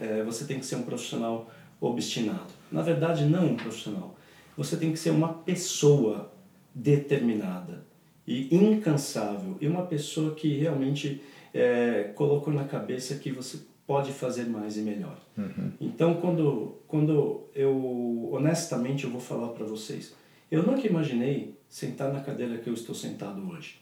é, 0.00 0.22
você 0.22 0.44
tem 0.44 0.60
que 0.60 0.66
ser 0.66 0.76
um 0.76 0.82
profissional 0.82 1.50
obstinado. 1.80 2.54
Na 2.70 2.82
verdade, 2.82 3.24
não 3.24 3.46
um 3.46 3.56
profissional. 3.56 4.14
Você 4.56 4.76
tem 4.76 4.92
que 4.92 4.98
ser 4.98 5.10
uma 5.10 5.32
pessoa 5.32 6.30
determinada 6.76 7.86
e 8.26 8.54
incansável 8.54 9.56
e 9.60 9.66
uma 9.66 9.86
pessoa 9.86 10.34
que 10.34 10.48
realmente 10.58 11.22
é, 11.54 12.10
colocou 12.14 12.52
na 12.52 12.64
cabeça 12.64 13.14
que 13.14 13.32
você 13.32 13.58
pode 13.86 14.12
fazer 14.12 14.44
mais 14.44 14.76
e 14.76 14.80
melhor. 14.80 15.16
Uhum. 15.38 15.72
Então, 15.80 16.14
quando, 16.14 16.76
quando 16.86 17.44
eu, 17.54 18.28
honestamente, 18.32 19.04
eu 19.04 19.10
vou 19.10 19.20
falar 19.20 19.48
para 19.48 19.64
vocês, 19.64 20.14
eu 20.50 20.62
nunca 20.62 20.86
imaginei 20.86 21.54
sentar 21.68 22.12
na 22.12 22.20
cadeira 22.20 22.58
que 22.58 22.68
eu 22.68 22.74
estou 22.74 22.94
sentado 22.94 23.48
hoje. 23.48 23.78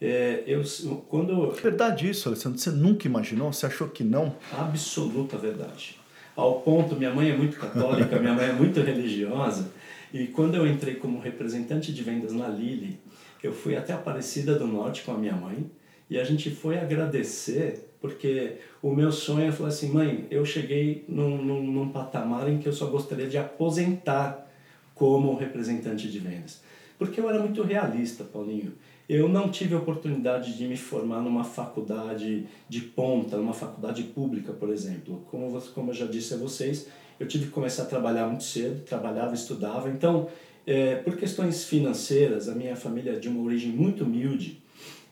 É, 0.00 0.44
eu, 0.46 0.62
quando... 1.08 1.50
Verdade 1.50 2.08
isso, 2.08 2.28
Alessandro? 2.28 2.58
Você 2.58 2.70
nunca 2.70 3.06
imaginou? 3.06 3.52
Você 3.52 3.66
achou 3.66 3.88
que 3.88 4.04
não? 4.04 4.36
Absoluta 4.56 5.36
verdade. 5.36 5.98
Ao 6.36 6.60
ponto, 6.60 6.94
minha 6.94 7.12
mãe 7.12 7.30
é 7.30 7.36
muito 7.36 7.58
católica, 7.58 8.18
minha 8.18 8.32
mãe 8.32 8.46
é 8.46 8.52
muito 8.52 8.80
religiosa, 8.80 9.72
e 10.12 10.26
quando 10.28 10.54
eu 10.54 10.66
entrei 10.66 10.94
como 10.96 11.20
representante 11.20 11.92
de 11.92 12.02
vendas 12.02 12.32
na 12.32 12.48
Lili, 12.48 12.98
eu 13.42 13.52
fui 13.52 13.76
até 13.76 13.92
Aparecida 13.92 14.58
do 14.58 14.66
Norte 14.66 15.02
com 15.02 15.12
a 15.12 15.18
minha 15.18 15.34
mãe 15.34 15.70
e 16.08 16.18
a 16.18 16.24
gente 16.24 16.50
foi 16.50 16.78
agradecer 16.78 17.88
porque 18.00 18.58
o 18.80 18.94
meu 18.94 19.10
sonho 19.10 19.48
é 19.48 19.52
falar 19.52 19.70
assim, 19.70 19.90
mãe, 19.90 20.26
eu 20.30 20.44
cheguei 20.44 21.04
num, 21.08 21.42
num, 21.42 21.62
num 21.62 21.88
patamar 21.88 22.48
em 22.48 22.58
que 22.58 22.68
eu 22.68 22.72
só 22.72 22.86
gostaria 22.86 23.28
de 23.28 23.36
aposentar 23.36 24.48
como 24.94 25.36
representante 25.36 26.08
de 26.08 26.18
vendas. 26.18 26.62
Porque 26.98 27.20
eu 27.20 27.28
era 27.28 27.40
muito 27.40 27.62
realista, 27.62 28.24
Paulinho. 28.24 28.72
Eu 29.08 29.28
não 29.28 29.48
tive 29.48 29.74
a 29.74 29.78
oportunidade 29.78 30.56
de 30.56 30.66
me 30.66 30.76
formar 30.76 31.20
numa 31.20 31.44
faculdade 31.44 32.46
de 32.68 32.80
ponta, 32.80 33.36
numa 33.36 33.54
faculdade 33.54 34.02
pública, 34.02 34.52
por 34.52 34.68
exemplo. 34.68 35.24
Como, 35.30 35.60
como 35.74 35.90
eu 35.90 35.94
já 35.94 36.06
disse 36.06 36.34
a 36.34 36.36
vocês, 36.36 36.88
eu 37.18 37.26
tive 37.26 37.46
que 37.46 37.50
começar 37.50 37.84
a 37.84 37.86
trabalhar 37.86 38.26
muito 38.26 38.44
cedo, 38.44 38.84
trabalhava, 38.84 39.34
estudava. 39.34 39.88
Então, 39.88 40.28
é, 40.66 40.96
por 40.96 41.16
questões 41.16 41.64
financeiras, 41.64 42.48
a 42.48 42.54
minha 42.54 42.76
família 42.76 43.12
é 43.12 43.18
de 43.18 43.28
uma 43.28 43.42
origem 43.42 43.70
muito 43.70 44.04
humilde. 44.04 44.62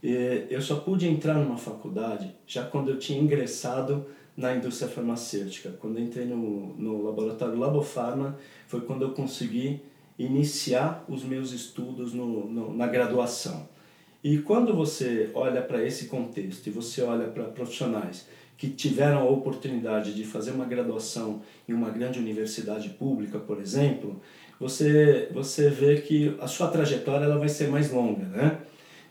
É, 0.02 0.46
eu 0.50 0.60
só 0.60 0.76
pude 0.76 1.08
entrar 1.08 1.34
numa 1.34 1.56
faculdade 1.56 2.34
já 2.46 2.64
quando 2.64 2.90
eu 2.90 2.98
tinha 2.98 3.18
ingressado 3.18 4.06
na 4.36 4.54
indústria 4.54 4.88
farmacêutica. 4.88 5.70
Quando 5.80 5.98
entrei 5.98 6.26
no, 6.26 6.74
no 6.76 7.02
laboratório 7.02 7.58
Labofarma, 7.58 8.38
foi 8.68 8.82
quando 8.82 9.02
eu 9.02 9.12
consegui 9.12 9.80
iniciar 10.18 11.04
os 11.08 11.24
meus 11.24 11.52
estudos 11.52 12.12
no, 12.12 12.46
no 12.46 12.76
na 12.76 12.86
graduação. 12.86 13.68
E 14.22 14.38
quando 14.38 14.74
você 14.74 15.30
olha 15.34 15.62
para 15.62 15.82
esse 15.84 16.06
contexto 16.06 16.66
e 16.66 16.70
você 16.70 17.02
olha 17.02 17.28
para 17.28 17.44
profissionais 17.44 18.26
que 18.56 18.68
tiveram 18.68 19.18
a 19.18 19.24
oportunidade 19.24 20.14
de 20.14 20.24
fazer 20.24 20.52
uma 20.52 20.64
graduação 20.64 21.42
em 21.68 21.72
uma 21.72 21.90
grande 21.90 22.18
universidade 22.18 22.90
pública, 22.90 23.38
por 23.38 23.60
exemplo, 23.60 24.20
você, 24.58 25.28
você 25.32 25.68
vê 25.68 26.00
que 26.00 26.34
a 26.40 26.46
sua 26.46 26.68
trajetória 26.68 27.24
ela 27.24 27.38
vai 27.38 27.48
ser 27.48 27.68
mais 27.68 27.92
longa, 27.92 28.24
né? 28.24 28.58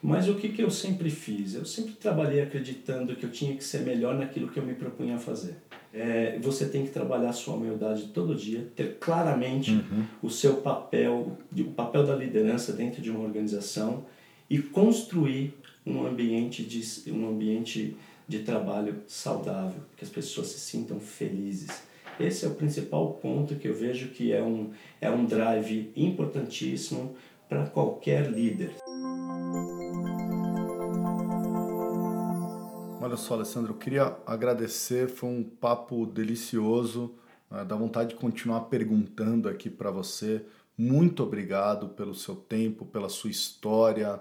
Mas 0.01 0.29
o 0.29 0.36
que, 0.36 0.49
que 0.49 0.62
eu 0.62 0.69
sempre 0.69 1.10
fiz? 1.10 1.55
Eu 1.55 1.65
sempre 1.65 1.93
trabalhei 1.93 2.41
acreditando 2.41 3.15
que 3.15 3.23
eu 3.23 3.31
tinha 3.31 3.55
que 3.55 3.63
ser 3.63 3.81
melhor 3.81 4.15
naquilo 4.15 4.49
que 4.49 4.60
eu 4.60 4.63
me 4.63 4.75
propunha 4.75 5.15
a 5.15 5.17
fazer. 5.17 5.55
É, 5.91 6.38
você 6.41 6.67
tem 6.67 6.84
que 6.84 6.91
trabalhar 6.91 7.29
a 7.29 7.34
sua 7.34 7.55
humildade 7.55 8.10
todo 8.13 8.36
dia, 8.36 8.67
ter 8.75 8.97
claramente 8.99 9.71
uhum. 9.71 10.03
o 10.21 10.29
seu 10.29 10.58
papel, 10.58 11.36
o 11.58 11.71
papel 11.71 12.05
da 12.05 12.15
liderança 12.15 12.73
dentro 12.73 13.01
de 13.01 13.10
uma 13.10 13.21
organização 13.21 14.05
e 14.47 14.60
construir 14.60 15.55
um 15.86 16.05
ambiente 16.05 16.63
de, 16.63 17.12
um 17.12 17.27
ambiente 17.27 17.95
de 18.27 18.39
trabalho 18.39 19.03
saudável, 19.07 19.81
que 19.95 20.03
as 20.03 20.09
pessoas 20.09 20.47
se 20.47 20.59
sintam 20.59 20.99
felizes. 20.99 21.83
Esse 22.19 22.45
é 22.45 22.47
o 22.47 22.55
principal 22.55 23.13
ponto 23.15 23.55
que 23.55 23.67
eu 23.67 23.75
vejo 23.75 24.09
que 24.09 24.31
é 24.31 24.41
um, 24.41 24.71
é 25.01 25.09
um 25.09 25.25
drive 25.25 25.91
importantíssimo 25.95 27.15
para 27.47 27.67
qualquer 27.67 28.31
líder. 28.31 28.73
Olha 33.01 33.17
só, 33.17 33.35
Alessandro, 33.35 33.73
eu 33.73 33.77
queria 33.77 34.17
agradecer, 34.25 35.07
foi 35.07 35.29
um 35.29 35.43
papo 35.43 36.05
delicioso, 36.07 37.13
né? 37.51 37.63
dá 37.63 37.75
vontade 37.75 38.09
de 38.09 38.15
continuar 38.15 38.61
perguntando 38.61 39.47
aqui 39.47 39.69
para 39.69 39.91
você. 39.91 40.43
Muito 40.77 41.21
obrigado 41.21 41.89
pelo 41.89 42.15
seu 42.15 42.35
tempo, 42.35 42.85
pela 42.85 43.07
sua 43.07 43.29
história, 43.29 44.19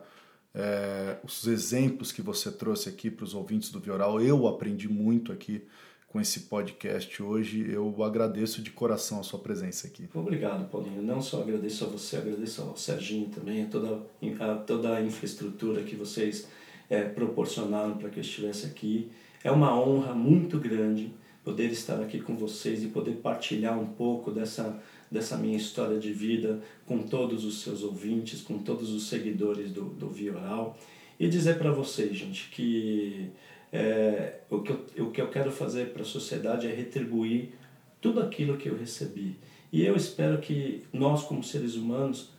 é, 0.55 1.17
os 1.25 1.47
exemplos 1.47 2.13
que 2.13 2.23
você 2.23 2.51
trouxe 2.51 2.89
aqui 2.89 3.11
para 3.11 3.25
os 3.25 3.35
ouvintes 3.35 3.71
do 3.71 3.81
Vioral. 3.81 4.21
Eu 4.21 4.47
aprendi 4.47 4.89
muito 4.89 5.33
aqui 5.33 5.63
com 6.07 6.21
esse 6.21 6.43
podcast 6.43 7.21
hoje. 7.21 7.69
Eu 7.69 8.05
agradeço 8.05 8.63
de 8.63 8.71
coração 8.71 9.19
a 9.19 9.25
sua 9.25 9.41
presença 9.41 9.89
aqui. 9.89 10.09
Obrigado, 10.15 10.71
Paulinho. 10.71 11.03
Não 11.03 11.21
só 11.21 11.43
agradeço 11.43 11.85
a 11.85 11.89
você, 11.89 12.17
agradeço 12.17 12.63
ao 12.63 12.77
Serginho 12.77 13.29
também, 13.31 13.65
a 13.65 13.67
toda 13.67 14.01
a, 14.39 14.55
toda 14.55 14.97
a 14.97 15.03
infraestrutura 15.03 15.83
que 15.83 15.97
vocês 15.97 16.47
é, 16.89 17.03
proporcionaram 17.03 17.97
para 17.99 18.11
que 18.11 18.19
eu 18.19 18.23
estivesse 18.23 18.67
aqui. 18.67 19.11
É 19.43 19.51
uma 19.51 19.77
honra 19.77 20.15
muito 20.15 20.59
grande 20.61 21.13
poder 21.45 21.71
estar 21.73 22.01
aqui 22.01 22.21
com 22.21 22.37
vocês 22.37 22.83
e 22.83 22.87
poder 22.87 23.17
partilhar 23.17 23.79
um 23.79 23.87
pouco 23.87 24.31
dessa, 24.31 24.81
dessa 25.15 25.37
minha 25.37 25.57
história 25.57 25.97
de 25.97 26.13
vida 26.13 26.61
com 26.85 26.99
todos 27.05 27.45
os 27.45 27.63
seus 27.63 27.85
ouvintes, 27.85 28.43
com 28.43 28.59
todos 28.59 28.91
os 28.91 29.09
seguidores 29.09 29.71
do, 29.71 29.85
do 29.85 30.09
Vioral. 30.09 30.77
E 31.21 31.29
dizer 31.29 31.57
para 31.57 31.71
vocês, 31.71 32.17
gente, 32.17 32.51
que 32.51 33.31
é, 33.73 34.41
o, 34.51 34.59
que 34.59 34.73
eu, 34.73 35.07
o 35.07 35.11
que 35.13 35.21
eu 35.23 35.29
quero 35.29 35.53
fazer 35.53 35.93
para 35.93 36.03
a 36.03 36.05
sociedade 36.05 36.67
é 36.67 36.75
retribuir 36.75 37.53
tudo 38.01 38.21
aquilo 38.21 38.57
que 38.57 38.69
eu 38.69 38.77
recebi. 38.77 39.37
E 39.73 39.87
eu 39.87 39.95
espero 39.95 40.39
que 40.39 40.83
nós, 40.93 41.23
como 41.23 41.45
seres 41.45 41.77
humanos, 41.77 42.33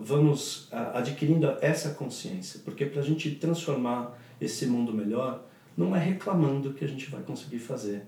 vamos 0.00 0.68
adquirindo 0.70 1.46
essa 1.62 1.94
consciência, 1.94 2.60
porque 2.62 2.84
para 2.84 3.00
a 3.00 3.04
gente 3.04 3.30
transformar 3.36 4.18
esse 4.38 4.66
mundo 4.66 4.92
melhor, 4.92 5.46
não 5.74 5.96
é 5.96 5.98
reclamando 5.98 6.74
que 6.74 6.84
a 6.84 6.88
gente 6.88 7.10
vai 7.10 7.22
conseguir 7.22 7.58
fazer. 7.58 8.02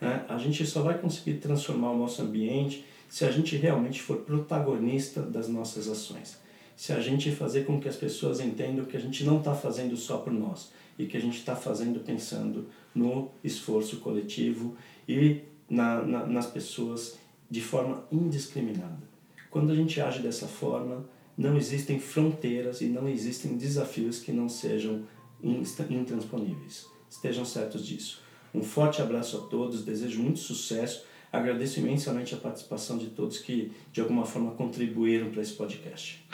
Né? 0.00 0.24
A 0.28 0.38
gente 0.38 0.64
só 0.66 0.82
vai 0.82 0.98
conseguir 0.98 1.34
transformar 1.34 1.90
o 1.90 1.98
nosso 1.98 2.22
ambiente 2.22 2.84
se 3.08 3.24
a 3.24 3.30
gente 3.30 3.56
realmente 3.56 4.02
for 4.02 4.18
protagonista 4.18 5.22
das 5.22 5.48
nossas 5.48 5.88
ações. 5.88 6.38
Se 6.76 6.92
a 6.92 7.00
gente 7.00 7.30
fazer 7.32 7.64
com 7.64 7.80
que 7.80 7.88
as 7.88 7.96
pessoas 7.96 8.38
entendam 8.38 8.84
que 8.84 8.96
a 8.96 9.00
gente 9.00 9.24
não 9.24 9.38
está 9.38 9.54
fazendo 9.54 9.96
só 9.96 10.18
por 10.18 10.32
nós 10.32 10.70
e 10.98 11.06
que 11.06 11.16
a 11.16 11.20
gente 11.20 11.38
está 11.38 11.56
fazendo 11.56 12.00
pensando 12.00 12.68
no 12.94 13.30
esforço 13.42 13.98
coletivo 13.98 14.76
e 15.08 15.40
na, 15.68 16.02
na, 16.02 16.26
nas 16.26 16.46
pessoas 16.46 17.18
de 17.50 17.60
forma 17.60 18.04
indiscriminada. 18.12 19.08
Quando 19.50 19.72
a 19.72 19.74
gente 19.74 20.00
age 20.00 20.20
dessa 20.20 20.46
forma, 20.46 21.04
não 21.36 21.56
existem 21.56 21.98
fronteiras 21.98 22.80
e 22.80 22.86
não 22.86 23.08
existem 23.08 23.56
desafios 23.56 24.18
que 24.18 24.32
não 24.32 24.48
sejam 24.48 25.04
intransponíveis. 25.42 26.86
Estejam 27.08 27.44
certos 27.44 27.86
disso. 27.86 28.22
Um 28.54 28.62
forte 28.62 29.02
abraço 29.02 29.36
a 29.36 29.40
todos, 29.40 29.84
desejo 29.84 30.22
muito 30.22 30.38
sucesso. 30.38 31.04
Agradeço 31.32 31.78
imensamente 31.80 32.34
a 32.34 32.38
participação 32.38 32.96
de 32.96 33.06
todos 33.08 33.38
que 33.38 33.72
de 33.92 34.00
alguma 34.00 34.24
forma 34.24 34.52
contribuíram 34.52 35.30
para 35.30 35.42
esse 35.42 35.52
podcast. 35.52 36.24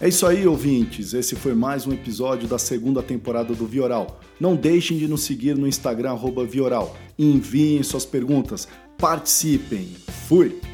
É 0.00 0.08
isso 0.08 0.26
aí, 0.26 0.48
ouvintes. 0.48 1.14
Esse 1.14 1.36
foi 1.36 1.54
mais 1.54 1.86
um 1.86 1.92
episódio 1.92 2.48
da 2.48 2.58
segunda 2.58 3.00
temporada 3.04 3.54
do 3.54 3.64
Vioral. 3.64 4.20
Não 4.40 4.56
deixem 4.56 4.98
de 4.98 5.06
nos 5.06 5.22
seguir 5.22 5.56
no 5.56 5.68
Instagram 5.68 6.16
Vioral. 6.48 6.96
Enviem 7.16 7.84
suas 7.84 8.04
perguntas, 8.04 8.66
participem. 8.98 9.94
Fui! 10.26 10.71